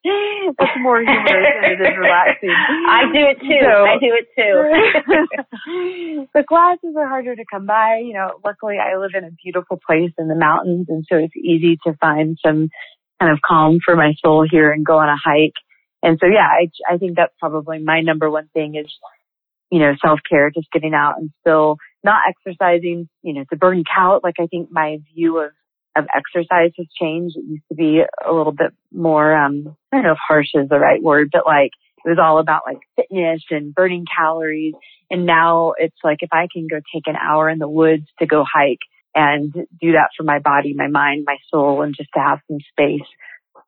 more 0.79 0.99
humorous 0.99 1.47
than 1.61 1.71
it 1.71 1.81
is 1.81 1.97
relaxing. 1.97 2.49
I 2.49 3.01
do 3.11 3.21
it 3.25 3.39
too. 3.39 3.61
So, 3.61 3.83
I 3.83 3.97
do 3.99 4.11
it 4.13 4.27
too. 4.37 6.27
the 6.33 6.43
classes 6.47 6.95
are 6.97 7.07
harder 7.07 7.35
to 7.35 7.43
come 7.51 7.65
by. 7.65 8.01
You 8.03 8.13
know, 8.13 8.39
luckily 8.45 8.77
I 8.77 8.97
live 8.97 9.11
in 9.17 9.23
a 9.23 9.31
beautiful 9.43 9.79
place 9.85 10.11
in 10.17 10.27
the 10.27 10.35
mountains 10.35 10.87
and 10.89 11.05
so 11.09 11.17
it's 11.17 11.35
easy 11.35 11.77
to 11.87 11.93
find 11.99 12.37
some 12.45 12.69
kind 13.19 13.31
of 13.31 13.39
calm 13.45 13.79
for 13.83 13.95
my 13.95 14.13
soul 14.23 14.45
here 14.49 14.71
and 14.71 14.85
go 14.85 14.97
on 14.99 15.09
a 15.09 15.17
hike. 15.17 15.57
And 16.01 16.19
so 16.21 16.27
yeah, 16.27 16.47
I, 16.47 16.69
I 16.93 16.97
think 16.97 17.15
that's 17.15 17.33
probably 17.39 17.79
my 17.79 18.01
number 18.01 18.29
one 18.29 18.49
thing 18.53 18.75
is, 18.75 18.91
you 19.71 19.79
know, 19.79 19.93
self 20.05 20.19
care, 20.29 20.51
just 20.51 20.71
getting 20.71 20.93
out 20.93 21.15
and 21.17 21.31
still 21.41 21.77
not 22.03 22.21
exercising, 22.27 23.09
you 23.21 23.33
know, 23.33 23.45
to 23.49 23.55
burn 23.55 23.83
out. 23.97 24.23
Like 24.23 24.35
I 24.39 24.47
think 24.47 24.69
my 24.71 24.97
view 25.15 25.39
of 25.39 25.51
of 25.95 26.05
exercise 26.15 26.71
has 26.77 26.87
changed. 26.99 27.37
It 27.37 27.45
used 27.45 27.67
to 27.69 27.75
be 27.75 28.01
a 28.01 28.33
little 28.33 28.51
bit 28.51 28.71
more, 28.91 29.35
um, 29.35 29.75
I 29.91 29.97
don't 29.97 30.05
know 30.05 30.13
if 30.13 30.17
harsh 30.27 30.49
is 30.55 30.69
the 30.69 30.79
right 30.79 31.01
word, 31.01 31.29
but 31.31 31.45
like 31.45 31.71
it 32.05 32.09
was 32.09 32.19
all 32.21 32.39
about 32.39 32.63
like 32.65 32.79
fitness 32.95 33.43
and 33.49 33.73
burning 33.73 34.05
calories. 34.15 34.73
And 35.09 35.25
now 35.25 35.73
it's 35.77 35.97
like 36.03 36.17
if 36.21 36.29
I 36.31 36.47
can 36.51 36.67
go 36.67 36.77
take 36.93 37.03
an 37.05 37.15
hour 37.15 37.49
in 37.49 37.59
the 37.59 37.69
woods 37.69 38.07
to 38.19 38.25
go 38.25 38.43
hike 38.51 38.79
and 39.15 39.53
do 39.53 39.91
that 39.91 40.09
for 40.17 40.23
my 40.23 40.39
body, 40.39 40.73
my 40.73 40.87
mind, 40.87 41.23
my 41.25 41.37
soul, 41.51 41.83
and 41.83 41.95
just 41.95 42.09
to 42.15 42.19
have 42.19 42.39
some 42.49 42.59
space, 42.71 43.07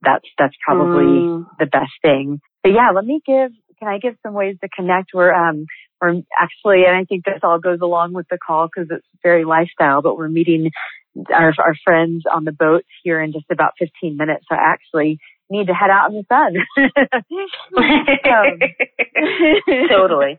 that's, 0.01 0.27
that's 0.39 0.55
probably 0.65 1.05
mm. 1.05 1.45
the 1.59 1.67
best 1.67 1.91
thing. 2.01 2.41
But 2.63 2.71
yeah, 2.71 2.89
let 2.95 3.05
me 3.05 3.21
give, 3.25 3.51
can 3.77 3.87
I 3.87 3.99
give 3.99 4.15
some 4.23 4.33
ways 4.33 4.57
to 4.61 4.69
connect? 4.75 5.11
We're, 5.13 5.33
um, 5.33 5.67
we're 6.01 6.21
actually, 6.39 6.83
and 6.87 6.97
I 6.97 7.03
think 7.03 7.25
this 7.25 7.41
all 7.43 7.59
goes 7.59 7.79
along 7.81 8.13
with 8.13 8.27
the 8.29 8.39
call 8.39 8.67
because 8.67 8.89
it's 8.89 9.07
very 9.21 9.45
lifestyle, 9.45 10.01
but 10.01 10.17
we're 10.17 10.29
meeting 10.29 10.71
our, 11.33 11.53
our 11.57 11.75
friends 11.83 12.25
on 12.31 12.45
the 12.45 12.51
boat 12.51 12.83
here 13.03 13.19
in 13.21 13.31
just 13.31 13.45
about 13.51 13.73
15 13.79 14.17
minutes. 14.17 14.45
So 14.49 14.55
I 14.55 14.73
actually 14.73 15.17
need 15.49 15.65
to 15.67 15.73
head 15.73 15.89
out 15.89 16.11
in 16.11 16.17
the 16.17 16.25
sun. 16.29 16.53
totally. 19.89 20.37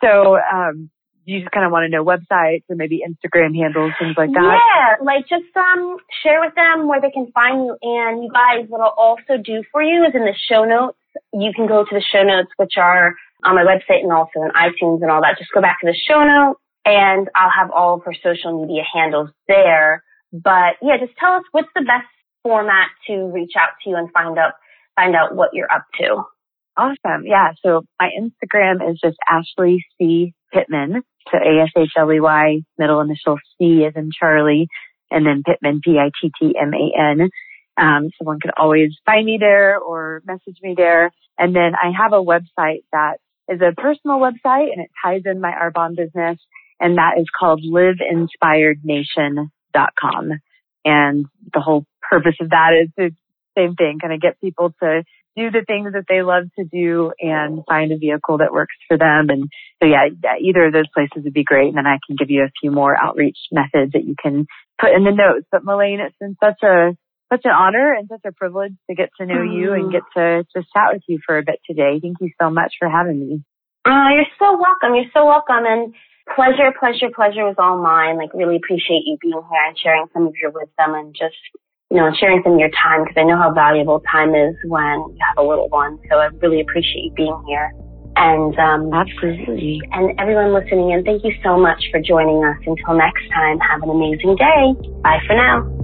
So, 0.00 0.36
um, 0.36 0.90
you 1.26 1.40
just 1.40 1.50
kind 1.50 1.66
of 1.66 1.72
want 1.72 1.84
to 1.84 1.90
know 1.90 2.04
websites 2.04 2.62
or 2.68 2.76
maybe 2.76 3.02
Instagram 3.02 3.56
handles, 3.56 3.92
things 3.98 4.14
like 4.16 4.30
that? 4.30 4.60
Yeah, 4.62 5.04
like 5.04 5.26
just 5.28 5.50
um 5.56 5.96
share 6.22 6.40
with 6.40 6.54
them 6.54 6.86
where 6.86 7.00
they 7.00 7.10
can 7.10 7.32
find 7.32 7.66
you. 7.66 7.76
And 7.82 8.22
you 8.22 8.30
guys, 8.30 8.66
what 8.68 8.80
I'll 8.80 8.94
also 8.96 9.36
do 9.42 9.64
for 9.72 9.82
you 9.82 10.04
is 10.04 10.14
in 10.14 10.22
the 10.22 10.34
show 10.48 10.64
notes, 10.64 10.96
you 11.34 11.50
can 11.54 11.66
go 11.66 11.82
to 11.82 11.90
the 11.90 12.00
show 12.00 12.22
notes, 12.22 12.50
which 12.58 12.78
are 12.78 13.16
on 13.42 13.56
my 13.56 13.64
website 13.66 14.06
and 14.06 14.12
also 14.12 14.38
in 14.38 14.54
iTunes 14.54 15.02
and 15.02 15.10
all 15.10 15.20
that. 15.22 15.36
Just 15.36 15.50
go 15.52 15.60
back 15.60 15.80
to 15.80 15.86
the 15.86 15.98
show 15.98 16.22
notes 16.22 16.60
and 16.86 17.28
I'll 17.34 17.50
have 17.50 17.70
all 17.72 17.94
of 17.94 18.04
her 18.04 18.14
social 18.22 18.62
media 18.64 18.82
handles 18.94 19.30
there. 19.48 20.04
But 20.32 20.76
yeah, 20.80 20.96
just 20.98 21.18
tell 21.18 21.34
us 21.34 21.42
what's 21.50 21.68
the 21.74 21.82
best 21.82 22.06
format 22.42 22.88
to 23.08 23.26
reach 23.34 23.52
out 23.58 23.70
to 23.82 23.90
you 23.90 23.96
and 23.96 24.10
find 24.12 24.38
out 24.38 24.52
find 24.94 25.14
out 25.14 25.34
what 25.34 25.50
you're 25.52 25.70
up 25.70 25.84
to. 25.98 26.22
Awesome. 26.76 27.26
Yeah. 27.26 27.52
So 27.62 27.82
my 28.00 28.10
Instagram 28.18 28.88
is 28.88 29.00
just 29.02 29.16
Ashley 29.28 29.84
C 29.98 30.32
Pittman. 30.52 31.02
So 31.30 31.38
A 31.38 31.62
S 31.62 31.70
H 31.76 31.90
L 31.98 32.12
E 32.12 32.20
Y 32.20 32.60
middle 32.78 33.00
initial 33.00 33.38
C 33.58 33.82
is 33.82 33.94
in 33.96 34.10
Charlie 34.18 34.68
and 35.10 35.26
then 35.26 35.42
Pittman 35.44 35.80
P 35.84 35.98
I 35.98 36.10
T 36.20 36.30
T 36.40 36.54
M 36.58 36.72
A 36.72 37.00
N. 37.00 37.30
Um, 37.78 38.10
someone 38.16 38.40
could 38.40 38.52
always 38.56 38.92
find 39.04 39.26
me 39.26 39.38
there 39.40 39.78
or 39.78 40.22
message 40.24 40.58
me 40.62 40.74
there. 40.76 41.10
And 41.38 41.54
then 41.54 41.72
I 41.74 41.90
have 41.96 42.12
a 42.12 42.24
website 42.24 42.84
that 42.92 43.18
is 43.48 43.60
a 43.60 43.74
personal 43.74 44.18
website 44.18 44.72
and 44.72 44.80
it 44.80 44.90
ties 45.04 45.22
in 45.24 45.40
my 45.40 45.52
Arbonne 45.52 45.96
business 45.96 46.38
and 46.80 46.98
that 46.98 47.18
is 47.18 47.26
called 47.38 47.62
liveinspirednation.com. 47.62 50.32
And 50.84 51.26
the 51.52 51.60
whole 51.60 51.84
purpose 52.08 52.36
of 52.40 52.50
that 52.50 52.72
is 52.80 52.88
the 52.96 53.10
same 53.56 53.74
thing, 53.74 53.98
kind 54.00 54.12
of 54.12 54.20
get 54.20 54.40
people 54.40 54.72
to 54.82 55.02
do 55.36 55.50
the 55.50 55.64
things 55.66 55.92
that 55.92 56.06
they 56.08 56.22
love 56.22 56.44
to 56.58 56.64
do 56.64 57.12
and 57.20 57.62
find 57.68 57.92
a 57.92 57.98
vehicle 57.98 58.38
that 58.38 58.52
works 58.52 58.74
for 58.88 58.96
them. 58.96 59.28
And 59.28 59.50
so 59.82 59.88
yeah, 59.88 60.08
either 60.40 60.66
of 60.66 60.72
those 60.72 60.88
places 60.94 61.24
would 61.24 61.34
be 61.34 61.44
great. 61.44 61.68
And 61.68 61.76
then 61.76 61.86
I 61.86 61.98
can 62.06 62.16
give 62.16 62.30
you 62.30 62.42
a 62.42 62.50
few 62.60 62.70
more 62.70 62.96
outreach 62.96 63.36
methods 63.52 63.92
that 63.92 64.04
you 64.04 64.14
can 64.20 64.46
put 64.80 64.92
in 64.92 65.04
the 65.04 65.10
notes. 65.10 65.46
But 65.52 65.64
Melaine, 65.64 66.00
it's 66.00 66.16
been 66.18 66.36
such 66.42 66.62
a 66.62 66.96
such 67.30 67.42
an 67.44 67.50
honor 67.50 67.92
and 67.92 68.08
such 68.08 68.22
a 68.24 68.32
privilege 68.32 68.72
to 68.88 68.94
get 68.94 69.10
to 69.20 69.26
know 69.26 69.42
you 69.42 69.70
mm. 69.70 69.74
and 69.74 69.92
get 69.92 70.02
to 70.16 70.44
just 70.54 70.68
chat 70.72 70.92
with 70.92 71.02
you 71.08 71.18
for 71.26 71.38
a 71.38 71.42
bit 71.42 71.60
today. 71.68 71.98
Thank 72.00 72.18
you 72.20 72.30
so 72.40 72.50
much 72.50 72.74
for 72.78 72.88
having 72.88 73.18
me. 73.18 73.42
Oh, 73.84 74.08
you're 74.14 74.30
so 74.38 74.56
welcome. 74.56 74.94
You're 74.94 75.10
so 75.12 75.26
welcome. 75.26 75.66
And 75.66 75.94
pleasure, 76.34 76.72
pleasure, 76.78 77.10
pleasure 77.14 77.44
was 77.44 77.56
all 77.58 77.78
mine. 77.80 78.16
Like 78.16 78.34
really 78.34 78.56
appreciate 78.56 79.06
you 79.06 79.16
being 79.20 79.40
here 79.50 79.64
and 79.66 79.78
sharing 79.78 80.06
some 80.12 80.26
of 80.26 80.34
your 80.40 80.50
wisdom 80.50 80.94
and 80.94 81.14
just, 81.14 81.38
you 81.90 81.98
know, 81.98 82.10
sharing 82.18 82.42
some 82.42 82.54
of 82.54 82.60
your 82.60 82.72
time 82.74 83.04
because 83.04 83.16
I 83.16 83.24
know 83.24 83.38
how 83.38 83.52
valuable 83.52 84.02
time 84.10 84.34
is 84.34 84.54
when 84.64 85.14
you 85.14 85.18
have 85.22 85.38
a 85.38 85.46
little 85.46 85.68
one. 85.68 85.98
So 86.10 86.18
I 86.18 86.28
really 86.42 86.60
appreciate 86.60 87.10
you 87.10 87.14
being 87.14 87.38
here. 87.46 87.70
And 88.16 88.56
um, 88.58 88.92
absolutely. 88.92 89.80
And 89.92 90.18
everyone 90.18 90.54
listening 90.54 90.90
in, 90.90 91.04
thank 91.04 91.22
you 91.22 91.32
so 91.44 91.58
much 91.58 91.84
for 91.92 92.00
joining 92.00 92.42
us. 92.44 92.56
Until 92.66 92.96
next 92.96 93.28
time, 93.32 93.58
have 93.60 93.82
an 93.82 93.90
amazing 93.90 94.36
day. 94.36 94.72
Bye 95.02 95.20
for 95.26 95.36
now. 95.36 95.75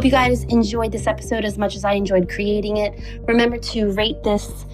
Hope 0.00 0.06
you 0.06 0.10
guys 0.10 0.44
enjoyed 0.44 0.92
this 0.92 1.06
episode 1.06 1.44
as 1.44 1.58
much 1.58 1.76
as 1.76 1.84
I 1.84 1.92
enjoyed 1.92 2.30
creating 2.30 2.78
it. 2.78 2.98
Remember 3.28 3.58
to 3.58 3.92
rate 3.92 4.22
this 4.22 4.64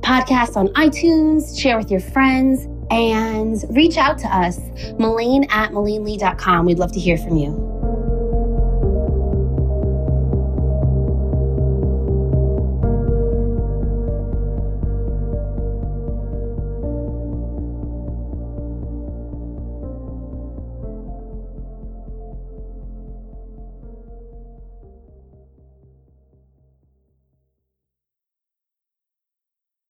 podcast 0.00 0.58
on 0.58 0.68
iTunes, 0.74 1.58
share 1.58 1.78
with 1.78 1.90
your 1.90 2.00
friends, 2.00 2.66
and 2.90 3.64
reach 3.74 3.96
out 3.96 4.18
to 4.18 4.26
us, 4.26 4.60
Melaine 4.98 5.44
at 5.44 5.70
MelaineLee.com. 5.70 6.66
We'd 6.66 6.78
love 6.78 6.92
to 6.92 7.00
hear 7.00 7.16
from 7.16 7.38
you. 7.38 7.73